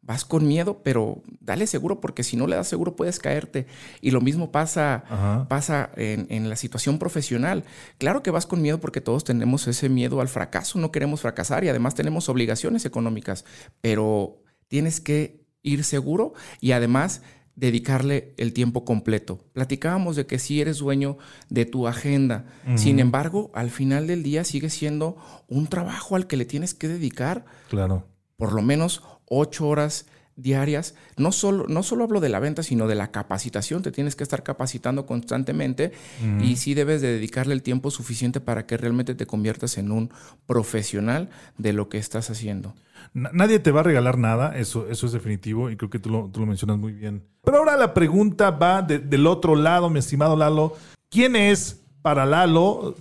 [0.00, 3.68] Vas con miedo, pero dale seguro porque si no le das seguro puedes caerte.
[4.00, 7.62] Y lo mismo pasa, pasa en, en, la situación profesional.
[7.98, 11.62] Claro que vas con miedo porque todos tenemos ese miedo al fracaso, no queremos fracasar
[11.62, 13.44] y además tenemos obligaciones económicas,
[13.80, 17.22] pero tienes que ir seguro y además
[17.56, 19.38] dedicarle el tiempo completo.
[19.52, 24.44] Platicábamos de que si eres dueño de tu agenda, sin embargo, al final del día
[24.44, 25.16] sigue siendo
[25.48, 28.06] un trabajo al que le tienes que dedicar claro.
[28.36, 30.94] por lo menos ocho horas diarias.
[31.16, 33.82] No solo, no solo hablo de la venta, sino de la capacitación.
[33.82, 35.92] Te tienes que estar capacitando constantemente
[36.40, 40.10] y sí debes de dedicarle el tiempo suficiente para que realmente te conviertas en un
[40.46, 42.74] profesional de lo que estás haciendo.
[43.14, 46.30] Nadie te va a regalar nada, eso, eso es definitivo y creo que tú lo,
[46.32, 47.24] tú lo mencionas muy bien.
[47.44, 50.76] Pero ahora la pregunta va del otro lado, mi estimado Lalo.
[51.10, 52.96] ¿Quién es para Lalo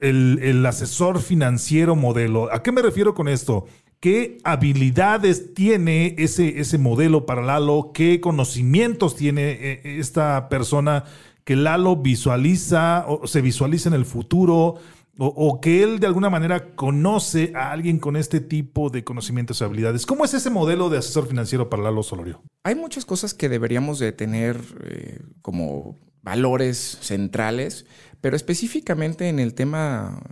[0.00, 2.52] el, asesor financiero modelo.
[2.52, 3.66] ¿A qué me refiero con esto?
[4.00, 7.90] ¿Qué habilidades tiene ese, ese modelo para Lalo?
[7.92, 11.04] ¿Qué conocimientos tiene eh, esta persona
[11.44, 14.76] que Lalo visualiza o se visualiza en el futuro?
[15.20, 19.64] O, que él de alguna manera conoce a alguien con este tipo de conocimientos y
[19.64, 20.06] habilidades.
[20.06, 22.40] ¿Cómo es ese modelo de asesor financiero para Lalo Solorio?
[22.62, 27.84] Hay muchas cosas que deberíamos de tener eh, como valores centrales,
[28.20, 30.22] pero específicamente en el tema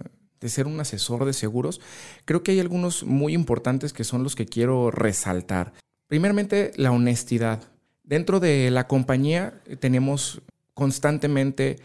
[0.41, 1.81] de ser un asesor de seguros,
[2.25, 5.73] creo que hay algunos muy importantes que son los que quiero resaltar.
[6.09, 7.63] Primeramente, la honestidad.
[8.05, 10.43] Dentro de la compañía tenemos
[10.75, 11.77] constantemente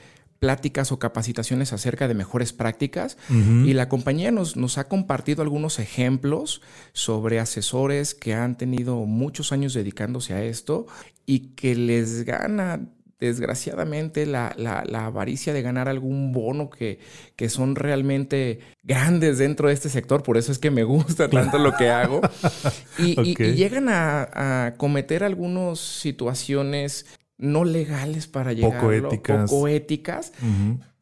[0.41, 5.77] pláticas o capacitaciones acerca de mejores prácticas y la compañía nos, nos, ha compartido algunos
[5.77, 10.87] ejemplos sobre asesores que han tenido muchos años dedicándose a esto
[11.27, 12.89] y que les gana
[13.21, 14.53] desgraciadamente la,
[14.93, 16.99] avaricia de ganar algún bono que,
[17.35, 21.59] que, son realmente grandes dentro de este sector, por eso es que me gusta tanto
[21.59, 22.21] lo que hago,
[22.97, 27.05] y, llegan a, a, cometer algunas situaciones
[27.37, 30.33] no legales para llegar poco éticas, poco éticas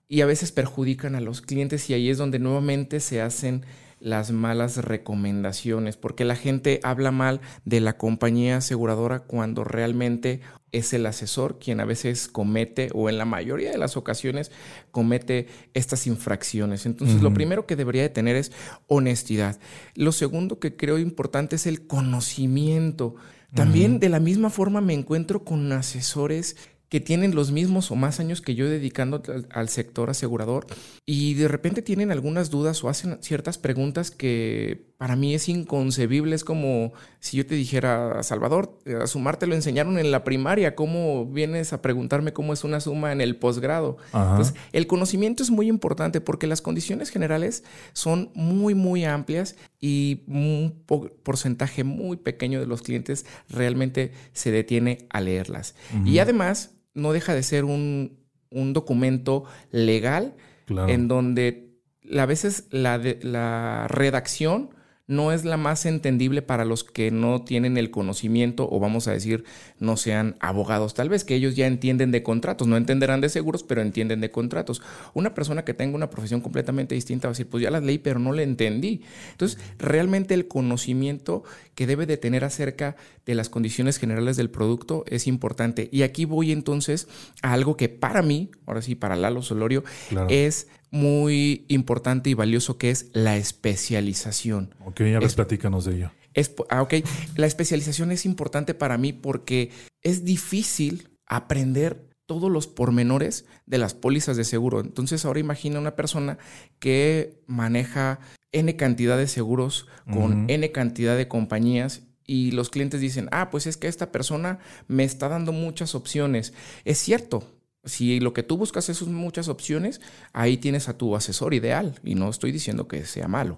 [0.08, 3.64] y a veces perjudican a los clientes y ahí es donde nuevamente se hacen
[4.00, 10.94] las malas recomendaciones, porque la gente habla mal de la compañía aseguradora cuando realmente es
[10.94, 14.52] el asesor quien a veces comete o en la mayoría de las ocasiones
[14.92, 16.86] comete estas infracciones.
[16.86, 18.52] Entonces, lo primero que debería de tener es
[18.88, 19.60] honestidad.
[19.96, 23.16] Lo segundo que creo importante es el conocimiento.
[23.54, 26.56] También de la misma forma me encuentro con asesores
[26.90, 30.66] que tienen los mismos o más años que yo dedicando al, sector asegurador
[31.06, 36.36] y de repente tienen algunas dudas o hacen ciertas preguntas que para mí es inconcebible.
[36.36, 40.76] Es como si yo te dijera, Salvador, a sumar te lo enseñaron en la primaria,
[40.76, 43.96] ¿cómo vienes a preguntarme cómo es una suma en el posgrado?
[44.08, 50.24] Entonces, el conocimiento es muy importante porque las condiciones generales son muy, muy amplias y
[50.28, 50.84] un
[51.24, 55.76] porcentaje muy pequeño de los clientes realmente se detiene a leerlas.
[56.04, 58.20] Y además, no deja de ser un,
[58.52, 60.36] documento legal
[60.68, 61.80] en donde
[62.18, 64.72] a veces la, la redacción
[65.10, 69.12] no es la más entendible para los que no tienen el conocimiento o vamos a
[69.12, 69.44] decir
[69.80, 73.64] no sean abogados, tal vez que ellos ya entienden de contratos, no entenderán de seguros,
[73.64, 74.84] pero entienden de contratos.
[75.16, 77.98] Una persona que tenga una profesión completamente distinta va a decir, pues ya las leí,
[77.98, 79.02] pero no le entendí.
[79.32, 81.44] Entonces, realmente el conocimiento
[81.74, 82.96] que debe de tener acerca
[83.26, 85.90] de las condiciones generales del producto es importante.
[85.92, 87.08] Y aquí voy entonces
[87.42, 89.84] a algo que para mí, ahora sí, para Lalo Solorio,
[90.30, 94.76] es muy importante y valioso que es la especialización.
[94.86, 96.12] Ok, ya ves, platícanos de ello.
[96.34, 96.96] Es, ah, ok,
[97.36, 99.72] la especialización es importante para mí porque
[100.02, 104.82] es difícil aprender todos los pormenores de las pólizas de seguro.
[104.82, 106.38] Entonces ahora imagina una persona
[106.78, 108.20] que maneja
[108.52, 113.66] N cantidad de seguros con N cantidad de compañías y los clientes dicen, ah, pues
[113.66, 116.54] es que esta persona me está dando muchas opciones.
[116.86, 120.02] Es cierto, si lo que tú buscas es muchas opciones,
[120.34, 123.58] ahí tienes a tu asesor ideal y no estoy diciendo que sea malo.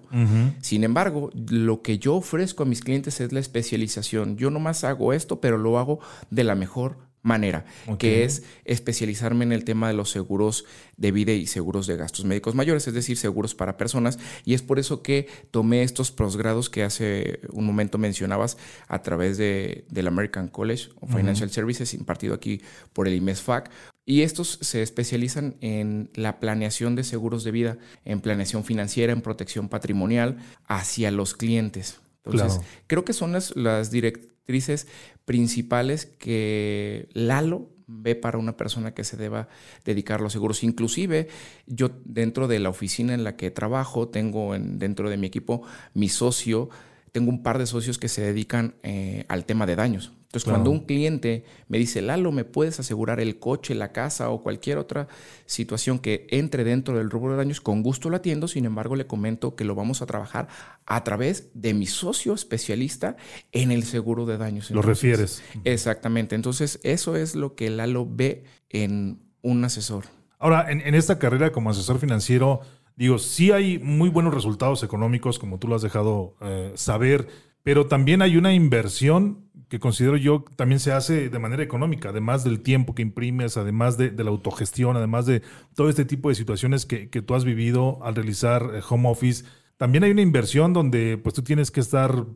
[0.60, 4.36] Sin embargo, lo que yo ofrezco a mis clientes es la especialización.
[4.36, 7.64] Yo nomás hago esto, pero lo hago de la mejor manera,
[7.98, 10.64] que es especializarme en el tema de los seguros
[10.96, 14.18] de vida y seguros de gastos médicos mayores, es decir, seguros para personas.
[14.44, 18.58] Y es por eso que tomé estos posgrados que hace un momento mencionabas
[18.88, 22.60] a través de, del American College of Financial Services, impartido aquí
[22.92, 23.70] por el IMESFAC.
[24.04, 29.22] Y estos se especializan en la planeación de seguros de vida, en planeación financiera, en
[29.22, 32.00] protección patrimonial hacia los clientes.
[32.24, 34.88] Entonces, creo que son las, las directrices
[35.24, 39.48] principales que Lalo ve para una persona que se deba
[39.84, 40.62] dedicar a los seguros.
[40.64, 41.28] Inclusive
[41.66, 45.62] yo dentro de la oficina en la que trabajo, tengo dentro de mi equipo
[45.94, 46.70] mi socio,
[47.12, 50.12] tengo un par de socios que se dedican eh, al tema de daños.
[50.32, 54.42] Entonces, cuando un cliente me dice, Lalo, ¿me puedes asegurar el coche, la casa o
[54.42, 55.06] cualquier otra
[55.44, 57.60] situación que entre dentro del rubro de daños?
[57.60, 60.48] Con gusto lo atiendo, sin embargo, le comento que lo vamos a trabajar
[60.86, 63.18] a través de mi socio especialista
[63.52, 64.70] en el seguro de daños.
[64.70, 65.42] lo refieres.
[65.64, 66.34] Exactamente.
[66.34, 70.06] Entonces, eso es lo que Lalo ve en un asesor.
[70.38, 72.62] Ahora, en, esta carrera como asesor financiero,
[72.96, 77.28] digo, sí hay muy buenos resultados económicos, como tú lo has dejado eh, saber,
[77.62, 82.44] pero también hay una inversión que considero yo también se hace de manera económica, además
[82.44, 85.40] del tiempo que imprimes, además de, la autogestión, además de
[85.74, 89.46] todo este tipo de situaciones que, tú has vivido al realizar eh, home office.
[89.78, 92.26] También hay una inversión donde pues tú tienes que estar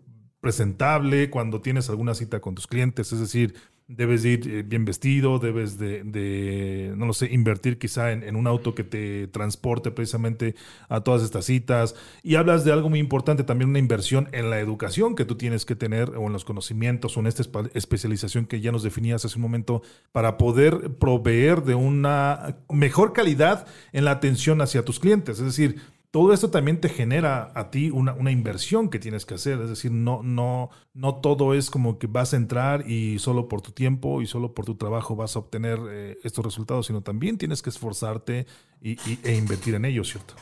[0.41, 3.55] presentable cuando tienes alguna cita con tus clientes, es decir,
[3.89, 8.75] debes ir eh, bien vestido, debes de, no lo sé, invertir quizá en, un auto
[8.75, 10.55] que te transporte precisamente
[10.89, 11.95] a todas estas citas.
[12.23, 15.65] Y hablas de algo muy importante, también una inversión en la educación que tú tienes
[15.65, 19.37] que tener o en los conocimientos o en esta especialización que ya nos definías hace
[19.37, 19.83] un momento
[20.13, 25.39] para poder proveer de una mejor calidad en la atención hacia tus clientes.
[25.39, 25.81] Es decir,
[26.17, 29.61] todo esto también te genera a ti una, una, inversión que tienes que hacer.
[29.61, 33.61] Es decir, no, no, no todo es como que vas a entrar y solo por
[33.61, 37.37] tu tiempo y solo por tu trabajo vas a obtener eh, estos resultados, sino también
[37.37, 38.47] tienes que esforzarte
[38.81, 40.37] y, e invertir en ello, ¿cierto?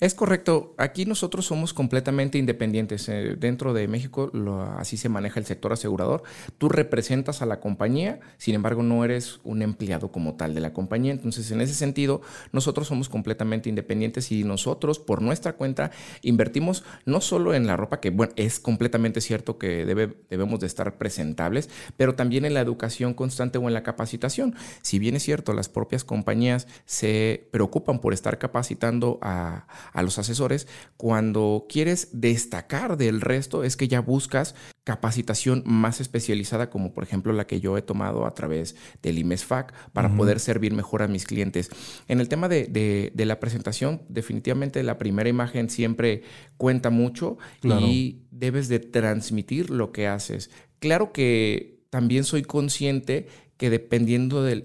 [0.00, 0.74] Es correcto.
[0.78, 3.08] Aquí nosotros somos completamente independientes.
[3.08, 4.30] Eh, dentro de México
[4.76, 6.22] así se maneja el sector asegurador.
[6.58, 10.72] Tú representas a la compañía, sin embargo no eres un empleado como tal de la
[10.72, 11.12] compañía.
[11.12, 12.20] Entonces, en ese sentido,
[12.52, 15.90] nosotros somos completamente independientes y nosotros, por nuestra cuenta,
[16.22, 20.66] invertimos no solo en la ropa, que bueno, es completamente cierto que debe, debemos de
[20.66, 24.54] estar presentables, pero también en la educación constante o en la capacitación.
[24.82, 30.18] Si bien es cierto, las propias compañías se preocupan por estar capacitando a a, los
[30.18, 34.54] asesores, cuando quieres destacar del resto es que ya buscas
[34.84, 39.72] capacitación más especializada, como por ejemplo la que yo he tomado a través del IMESFAC
[39.92, 41.70] para poder servir mejor a mis clientes.
[42.06, 46.22] En el tema de, la presentación, definitivamente la primera imagen siempre
[46.56, 50.50] cuenta mucho y debes de transmitir lo que haces.
[50.78, 53.26] Claro que también soy consciente
[53.56, 54.62] que dependiendo de,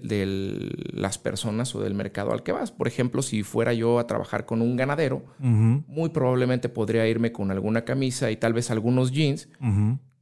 [0.92, 2.72] las personas o del mercado al que vas.
[2.72, 7.50] Por ejemplo, si fuera yo a trabajar con un ganadero, muy probablemente podría irme con
[7.50, 9.48] alguna camisa y tal vez algunos jeans,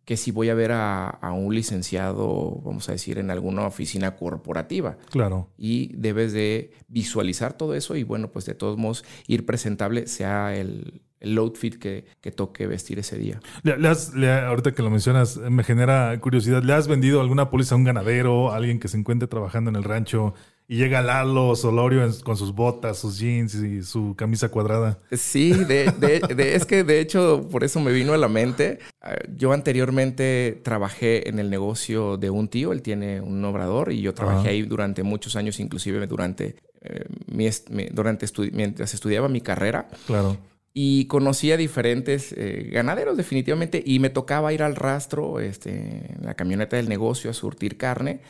[0.04, 4.16] que si voy a ver a, a, un licenciado, vamos a decir, en alguna oficina
[4.16, 4.96] corporativa.
[5.10, 5.50] Claro.
[5.56, 10.56] Y debes de visualizar todo eso y bueno, pues de todos modos ir presentable, sea
[10.56, 13.40] el, el outfit que, que toque vestir ese día.
[13.62, 16.62] Le, ahorita que lo mencionas, me genera curiosidad.
[16.62, 19.76] ¿Le has vendido alguna póliza a un ganadero, a alguien que se encuentre trabajando en
[19.76, 20.34] el rancho
[20.66, 25.00] y llega Lalo Solorio con sus botas, sus jeans y su camisa cuadrada?
[25.10, 28.78] Sí, de, de, es que de hecho por eso me vino a la mente.
[29.02, 34.00] Ah, yo anteriormente trabajé en el negocio de un tío, él tiene un obrador y
[34.00, 37.48] yo trabajé ahí durante muchos años, inclusive durante, eh, mi,
[37.90, 39.88] durante mientras estudiaba mi carrera.
[40.06, 40.38] Claro
[40.72, 46.24] y conocí a diferentes eh, ganaderos definitivamente y me tocaba ir al rastro, este, en
[46.24, 48.20] la camioneta del negocio a surtir carne.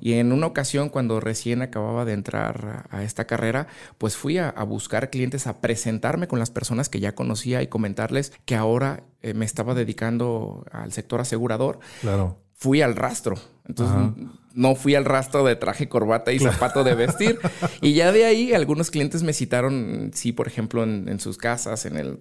[0.00, 3.66] Y en una ocasión cuando recién acababa de entrar a, esta carrera,
[3.98, 8.32] pues fui a, buscar clientes, a presentarme con las personas que ya conocía y comentarles
[8.44, 11.80] que ahora eh, me estaba dedicando al sector asegurador.
[12.00, 12.38] Claro.
[12.54, 13.36] Fui al rastro.
[13.66, 14.28] Entonces
[14.58, 17.38] no fui al rastro de traje, corbata y zapato de vestir.
[17.80, 21.96] y ya de ahí algunos clientes me citaron, sí, por ejemplo, en, sus casas, en
[21.96, 22.18] el,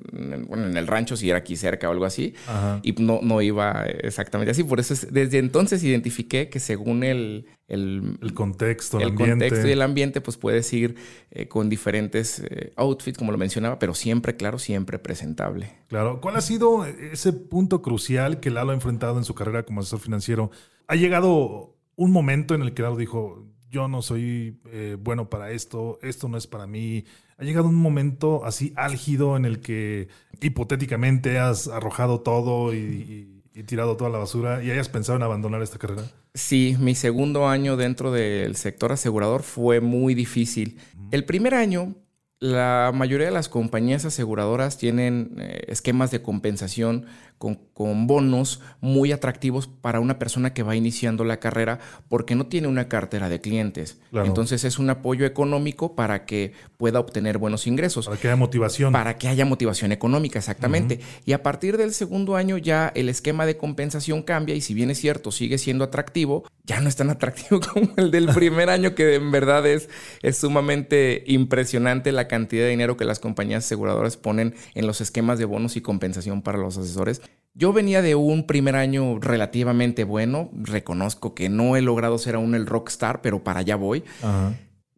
[0.47, 2.35] bueno, en el rancho, si era aquí cerca o algo así.
[2.83, 4.63] Y no, no iba exactamente así.
[4.63, 10.21] Por eso desde entonces identifiqué que según el, el, contexto, el, contexto y el ambiente,
[10.21, 10.95] pues puedes ir
[11.31, 15.73] eh, con diferentes eh, outfits, como lo mencionaba, pero siempre, claro, siempre presentable.
[15.87, 16.21] Claro.
[16.21, 20.01] ¿Cuál ha sido ese punto crucial que Lalo ha enfrentado en su carrera como asesor
[20.01, 20.51] financiero?
[20.87, 25.51] Ha llegado un momento en el que Lalo dijo, yo no soy eh, bueno para
[25.51, 27.03] esto, esto no es para mí.
[27.37, 30.07] Ha llegado un momento así álgido en el que
[30.41, 33.33] hipotéticamente has arrojado todo y,
[33.65, 36.03] tirado toda la basura y hayas pensado en abandonar esta carrera.
[36.35, 40.77] Sí, mi segundo año dentro del sector asegurador fue muy difícil.
[41.09, 41.95] El primer año
[42.39, 47.07] la mayoría de las compañías aseguradoras tienen eh, esquemas de compensación
[47.37, 51.79] con, bonos muy atractivos para una persona que va iniciando la carrera
[52.09, 53.99] porque no tiene una cartera de clientes.
[54.11, 58.07] Entonces es un apoyo económico para que pueda obtener buenos ingresos.
[58.07, 58.93] Para que haya motivación.
[58.93, 60.99] Para que haya motivación económica, exactamente.
[61.25, 64.89] Y a partir del segundo año ya el esquema de compensación cambia y si bien
[64.89, 68.95] es cierto, sigue siendo atractivo, ya no es tan atractivo como el del primer año
[68.95, 69.89] que en verdad es,
[70.23, 75.39] es sumamente impresionante la cantidad de dinero que las compañías aseguradoras ponen en los esquemas
[75.39, 77.21] de bonos y compensación para los asesores.
[77.53, 80.51] Yo venía de un primer año relativamente bueno.
[80.53, 84.03] Reconozco que no he logrado ser aún el rockstar, pero para allá voy.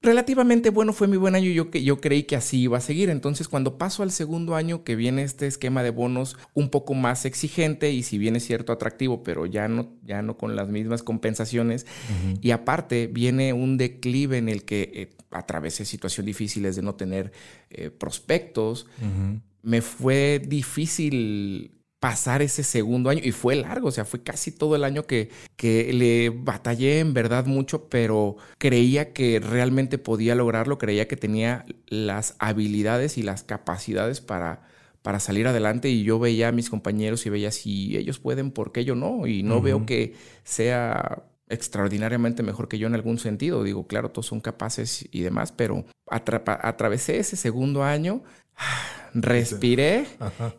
[0.02, 3.10] Relativamente bueno fue mi buen año y yo, yo creí que así iba a seguir.
[3.10, 7.26] Entonces, cuando paso al segundo año, que viene este esquema de bonos un poco más
[7.26, 11.04] exigente y si bien es cierto atractivo, pero ya no, ya no con las mismas
[11.04, 11.86] compensaciones.
[12.42, 17.34] Y aparte, viene un declive en el que eh, atravesé situaciones difíciles de no tener
[17.70, 18.88] eh, prospectos.
[19.62, 24.76] Me fue difícil pasar ese segundo año y fue largo, o sea, fue casi todo
[24.76, 30.78] el año que, que le batallé en verdad mucho, pero creía que realmente podía lograrlo,
[30.78, 34.62] creía que tenía las habilidades y las capacidades para,
[35.02, 38.72] para salir adelante y yo veía a mis compañeros y veía si ellos pueden, ¿por
[38.72, 39.28] qué yo no?
[39.28, 43.64] Y no veo que sea extraordinariamente mejor que yo en algún sentido.
[43.64, 48.24] Digo, claro, todos son capaces y demás, pero atravesé ese segundo año
[49.14, 50.06] respiré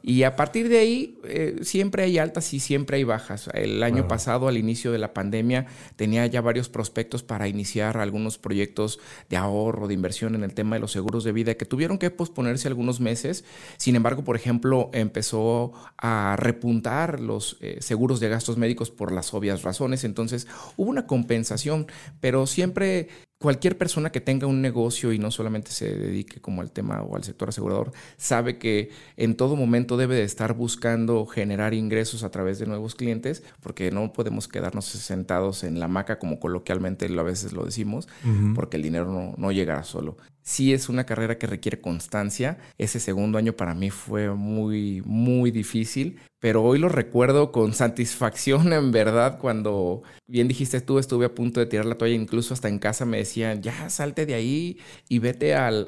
[0.03, 3.48] y a partir de ahí eh, siempre hay altas y siempre hay bajas.
[3.55, 8.38] El año pasado, al inicio de la pandemia, tenía ya varios prospectos para iniciar algunos
[8.38, 8.98] proyectos
[9.28, 12.11] de ahorro, de inversión en el tema de los seguros de vida que tuvieron que
[12.11, 13.44] posponerse algunos meses.
[13.76, 19.32] Sin embargo, por ejemplo, empezó a repuntar los eh, seguros de gastos médicos por las
[19.34, 20.05] obvias razones.
[20.05, 20.46] Entonces
[20.76, 21.86] hubo una compensación,
[22.20, 23.09] pero siempre
[23.41, 27.16] cualquier persona que tenga un negocio y no solamente se dedique como al tema o
[27.16, 32.30] al sector asegurador, sabe que en todo momento debe de estar buscando generar ingresos a
[32.30, 37.22] través de nuevos clientes, porque no podemos quedarnos sentados en la maca como coloquialmente a
[37.22, 38.09] veces lo decimos,
[38.55, 40.16] porque el dinero no, no llegará solo
[40.51, 42.59] sí es una carrera que requiere constancia.
[42.76, 48.72] Ese segundo año para mí fue muy, muy difícil, pero hoy lo recuerdo con satisfacción
[48.72, 52.68] en verdad cuando, bien dijiste tú, estuve a punto de tirar la toalla, incluso hasta
[52.68, 54.78] en casa me decían, ya salte de ahí
[55.09, 55.86] y vete al,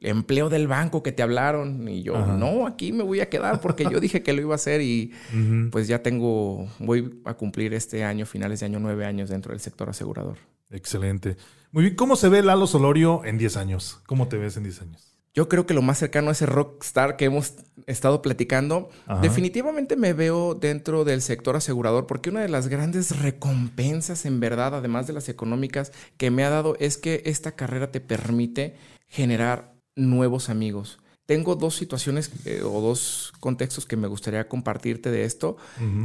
[0.00, 1.86] empleo del banco que te hablaron.
[1.86, 4.56] Y yo, no, aquí me voy a quedar porque yo dije que lo iba a
[4.56, 5.12] hacer y
[5.70, 9.60] pues ya tengo, voy a cumplir este año, finales de año, nueve años dentro del
[9.60, 10.38] sector asegurador.
[10.74, 11.36] Excelente.
[11.72, 14.00] Muy bien, ¿cómo se ve Lalo Solorio en 10 años?
[14.06, 15.14] ¿Cómo te ves en 10 años?
[15.34, 17.54] Yo creo que lo más cercano a ese rockstar que hemos
[17.86, 18.88] estado platicando,
[19.20, 24.76] definitivamente me veo dentro del sector asegurador porque una de las grandes recompensas en verdad,
[24.76, 28.76] además de las económicas, que me ha dado es que esta carrera te permite
[29.08, 31.00] generar nuevos amigos.
[31.26, 35.56] Tengo dos situaciones eh, o dos contextos que me gustaría compartirte de esto.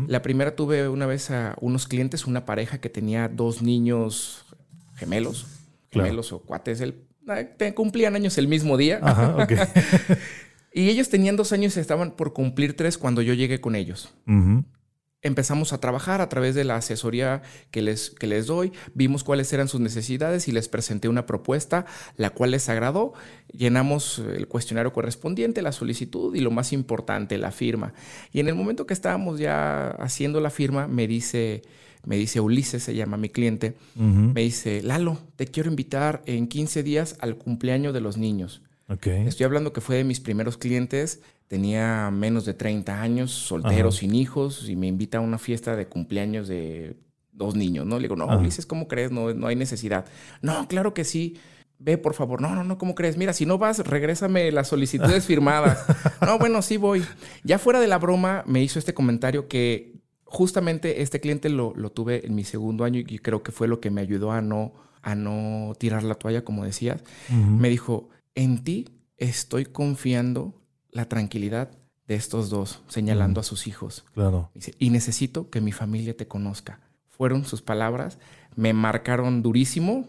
[0.07, 4.45] La primera tuve una vez a unos clientes, una pareja que tenía dos niños
[4.99, 5.47] gemelos,
[5.91, 6.81] gemelos o cuates.
[6.81, 6.95] El,
[7.75, 8.99] cumplían años el mismo día.
[10.73, 14.13] y ellos tenían dos años y estaban por cumplir tres cuando yo llegué con ellos
[15.21, 17.41] empezamos a trabajar a través de la asesoría
[17.71, 21.85] que les, que les doy, vimos cuáles eran sus necesidades y les presenté una propuesta,
[22.15, 23.13] la cual les agradó,
[23.51, 27.93] llenamos el cuestionario correspondiente, la solicitud y lo más importante, la firma.
[28.31, 31.63] Y en el momento que estábamos ya haciendo la firma, me dice,
[32.05, 36.83] me dice Ulises, se llama mi cliente, me dice, Lalo, te quiero invitar en 15
[36.83, 38.61] días al cumpleaños de los niños.
[39.05, 44.13] Estoy hablando que fue de mis primeros clientes tenía menos de 30 años, soltero, sin
[44.15, 46.95] hijos, y me invita a una fiesta de cumpleaños de
[47.33, 47.97] dos niños, ¿no?
[47.97, 49.11] Le digo, no, Ulises, ¿cómo crees?
[49.11, 50.05] No, no hay necesidad.
[50.41, 51.37] No, claro que sí.
[51.79, 52.39] Ve, por favor.
[52.39, 53.17] No, no, no, ¿cómo crees?
[53.17, 55.85] Mira, si no vas, regrésame las solicitudes firmadas.
[56.21, 57.03] no, bueno, sí voy.
[57.43, 59.98] Ya fuera de la broma, me hizo este comentario que
[60.29, 63.79] justamente este cliente lo, lo tuve en mi segundo año y creo que fue lo
[63.79, 67.03] que me ayudó a no, a no tirar la toalla, como decías.
[67.29, 68.85] Me dijo, en ti
[69.17, 70.53] estoy confiando
[70.91, 71.71] la tranquilidad
[72.07, 74.05] de estos dos, señalando a sus hijos.
[74.13, 74.51] Claro.
[74.77, 76.79] y necesito que mi familia te conozca.
[77.07, 78.17] Fueron sus palabras,
[78.55, 80.07] me marcaron durísimo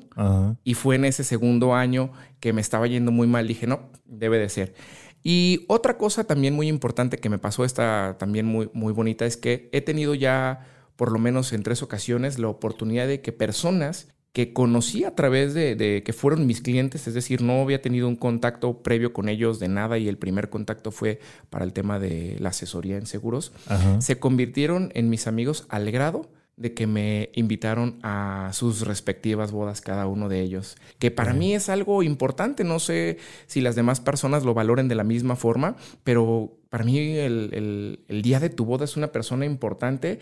[0.65, 3.49] y fue en ese segundo año que me estaba yendo muy mal.
[3.49, 4.75] Dije, no, debe de ser.
[5.23, 9.37] Y otra cosa también muy importante que me pasó, esta también muy, muy bonita, es
[9.37, 10.67] que he tenido ya,
[10.97, 15.55] por lo menos en tres ocasiones, la oportunidad de que personas que conocí a través
[15.55, 19.59] de, que fueron mis clientes, es decir, no había tenido un contacto previo con ellos
[19.59, 21.19] de nada y el primer contacto fue
[21.51, 23.53] para el tema de la asesoría en seguros,
[23.99, 26.31] se convirtieron en mis amigos al grado
[26.61, 31.55] de que me invitaron a sus respectivas bodas cada uno de ellos, que para mí
[31.55, 35.77] es algo importante, no sé si las demás personas lo valoren de la misma forma,
[36.05, 40.21] pero para mí el, el día de tu boda es una persona importante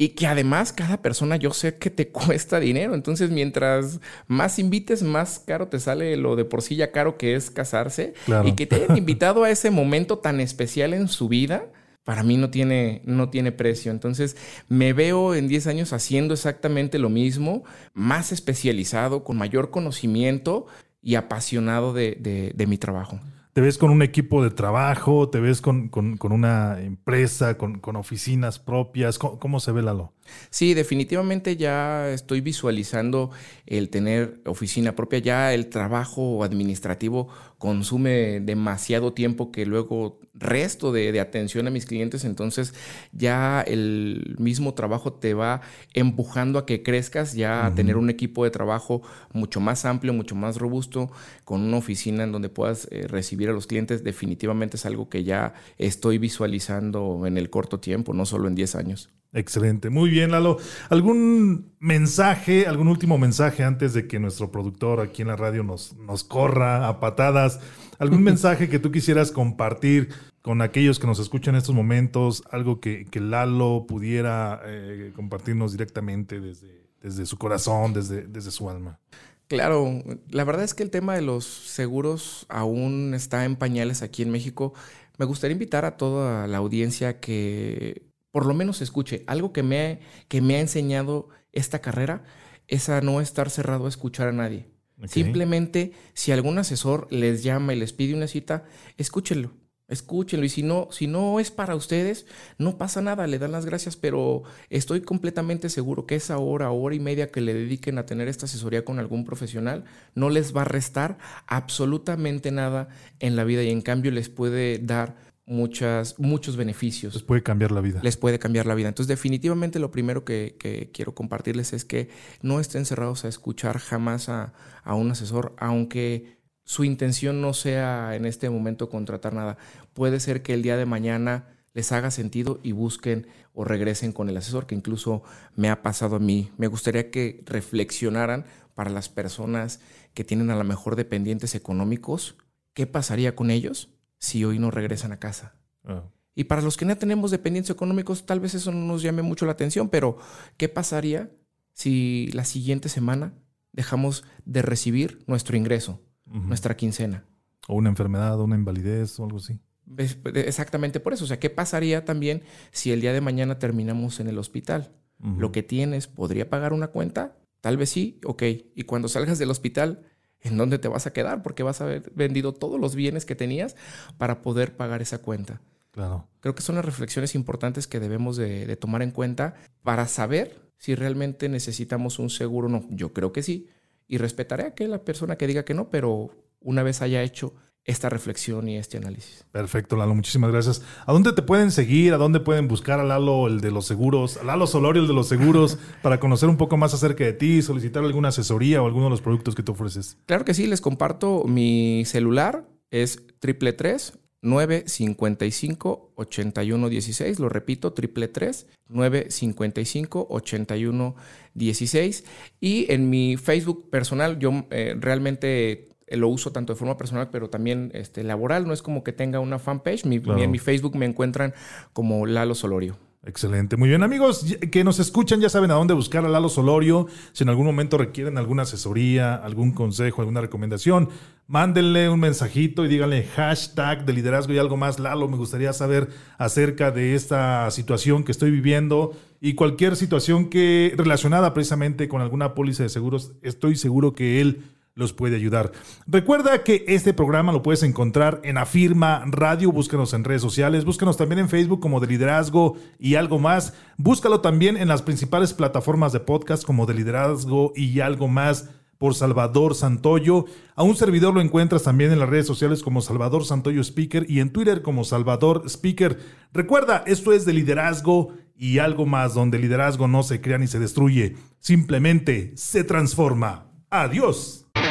[0.00, 2.94] y que además cada persona yo sé que te cuesta dinero.
[2.94, 7.34] Entonces, mientras más invites, más caro te sale lo de por sí ya caro que
[7.34, 8.14] es casarse.
[8.46, 11.66] Y que te hayan invitado a ese momento tan especial en su vida,
[12.04, 13.90] para mí no tiene, no tiene precio.
[13.90, 14.36] Entonces,
[14.68, 20.66] me veo en 10 años haciendo exactamente lo mismo, más especializado, con mayor conocimiento
[21.02, 23.20] y apasionado de mi trabajo
[23.52, 25.90] te ves con un equipo de trabajo, te ves con,
[26.22, 29.18] una empresa, con, oficinas propias.
[29.18, 30.12] ¿Cómo, se ve Lalo?
[30.50, 33.30] Sí, definitivamente ya estoy visualizando
[33.66, 35.18] el tener oficina propia.
[35.20, 37.28] Ya el trabajo administrativo
[37.58, 42.24] consume demasiado tiempo que luego resto de, atención a mis clientes.
[42.24, 42.74] Entonces
[43.12, 45.60] ya el mismo trabajo te va
[45.94, 49.02] empujando a que crezcas, ya a tener un equipo de trabajo
[49.32, 51.10] mucho más amplio, mucho más robusto,
[51.44, 54.02] con una oficina en donde puedas eh, recibir a los clientes.
[54.02, 58.74] Definitivamente es algo que ya estoy visualizando en el corto tiempo, no solo en 10
[58.74, 59.10] años.
[59.32, 60.58] Excelente, muy bien Lalo.
[60.88, 65.96] ¿Algún mensaje, algún último mensaje antes de que nuestro productor aquí en la radio nos,
[65.98, 67.60] nos corra a patadas?
[68.00, 70.08] ¿Algún mensaje que tú quisieras compartir
[70.42, 72.42] con aquellos que nos escuchan en estos momentos?
[72.50, 78.98] Algo que, Lalo pudiera eh, compartirnos directamente desde, desde su corazón, desde, desde su alma.
[79.46, 84.22] Claro, la verdad es que el tema de los seguros aún está en pañales aquí
[84.22, 84.74] en México.
[85.18, 90.00] Me gustaría invitar a toda la audiencia que por lo menos escuche algo que me,
[90.28, 92.24] que me ha enseñado esta carrera,
[92.68, 94.68] es a no estar cerrado a escuchar a nadie.
[95.06, 98.64] Simplemente, si algún asesor les llama y les pide una cita,
[98.96, 99.52] escúchenlo.
[99.88, 100.46] Escúchenlo.
[100.46, 102.26] Y si no, si no es para ustedes,
[102.58, 106.94] no pasa nada, le dan las gracias, pero estoy completamente seguro que esa hora, hora
[106.94, 110.62] y media que le dediquen a tener esta asesoría con algún profesional, no les va
[110.62, 111.18] a restar
[111.48, 115.16] absolutamente nada en la vida y en cambio les puede dar
[115.50, 117.12] muchas, muchos beneficios.
[117.12, 118.00] Les puede cambiar la vida.
[118.02, 118.88] Les puede cambiar la vida.
[118.88, 122.08] Entonces, definitivamente lo primero que, quiero compartirles es que
[122.40, 124.52] no estén cerrados a escuchar jamás a,
[124.86, 129.58] un asesor, aunque su intención no sea en este momento contratar nada.
[129.92, 134.28] Puede ser que el día de mañana les haga sentido y busquen o regresen con
[134.28, 135.22] el asesor, que incluso
[135.56, 136.50] me ha pasado a mí.
[136.56, 139.80] Me gustaría que reflexionaran para las personas
[140.14, 142.36] que tienen a lo mejor dependientes económicos,
[142.72, 145.56] ¿qué pasaría con ellos si hoy no regresan a casa.
[145.84, 146.04] Ah.
[146.34, 149.46] Y para los que no tenemos dependientes económicos, tal vez eso no nos llame mucho
[149.46, 150.18] la atención, pero
[150.56, 151.30] ¿qué pasaría
[151.72, 153.34] si la siguiente semana
[153.72, 157.24] dejamos de recibir nuestro ingreso, nuestra quincena?
[157.66, 159.58] O una enfermedad, o una invalidez o algo así.
[159.96, 161.24] Exactamente por eso.
[161.24, 164.94] O sea, ¿qué pasaría también si el día de mañana terminamos en el hospital?
[165.18, 167.36] Lo que tienes, ¿podría pagar una cuenta?
[167.60, 168.42] Tal vez sí, ok.
[168.74, 170.06] Y cuando salgas del hospital,
[170.42, 173.34] en dónde te vas a quedar porque vas a haber vendido todos los bienes que
[173.34, 173.76] tenías
[174.18, 175.60] para poder pagar esa cuenta.
[175.92, 176.28] Claro.
[176.40, 180.94] Creo que son las reflexiones importantes que debemos de, tomar en cuenta para saber si
[180.94, 182.86] realmente necesitamos un seguro o no.
[182.90, 183.68] Yo creo que sí.
[184.06, 186.30] Y respetaré a aquella persona que diga que no, pero
[186.60, 187.54] una vez haya hecho
[187.84, 189.44] esta reflexión y este análisis.
[189.52, 190.82] Perfecto, Lalo, muchísimas gracias.
[191.06, 192.12] ¿A dónde te pueden seguir?
[192.14, 194.36] ¿A dónde pueden buscar a Lalo, el de los seguros?
[194.36, 197.62] A Lalo Solorio, el de los seguros, para conocer un poco más acerca de ti,
[197.62, 200.18] solicitar alguna asesoría o alguno de los productos que tú ofreces.
[200.26, 208.28] Claro que sí, les comparto mi celular, es triple tres 955 8116, lo repito, triple
[208.28, 212.24] tres 955 8116
[212.60, 217.50] y en mi Facebook personal yo eh, realmente lo uso tanto de forma personal, pero
[217.50, 218.66] también este, laboral.
[218.66, 220.04] No es como que tenga una fanpage.
[220.04, 221.54] Mi, en mi Facebook me encuentran
[221.92, 222.96] como Lalo Solorio.
[223.22, 223.76] Excelente.
[223.76, 227.06] Muy bien, amigos que nos escuchan, ya saben a dónde buscar a Lalo Solorio.
[227.32, 231.10] Si en algún momento requieren alguna asesoría, algún consejo, alguna recomendación,
[231.46, 234.98] mándenle un mensajito y díganle hashtag de liderazgo y algo más.
[234.98, 236.08] Lalo, me gustaría saber
[236.38, 242.54] acerca de esta situación que estoy viviendo y cualquier situación que relacionada precisamente con alguna
[242.54, 243.32] póliza de seguros.
[243.42, 244.62] Estoy seguro que él
[244.94, 245.72] los puede ayudar.
[246.06, 251.16] Recuerda que este programa lo puedes encontrar en Afirma Radio, búscanos en redes sociales, búscanos
[251.16, 256.12] también en Facebook como de liderazgo y algo más, búscalo también en las principales plataformas
[256.12, 258.70] de podcast como de liderazgo y algo más
[259.00, 260.44] por Salvador Santoyo.
[260.76, 264.40] A un servidor lo encuentras también en las redes sociales como Salvador Santoyo Speaker y
[264.40, 266.18] en Twitter como Salvador Speaker.
[266.52, 270.66] Recuerda, esto es de liderazgo y algo más, donde el liderazgo no se crea ni
[270.66, 273.72] se destruye, simplemente se transforma.
[273.88, 274.69] Adiós.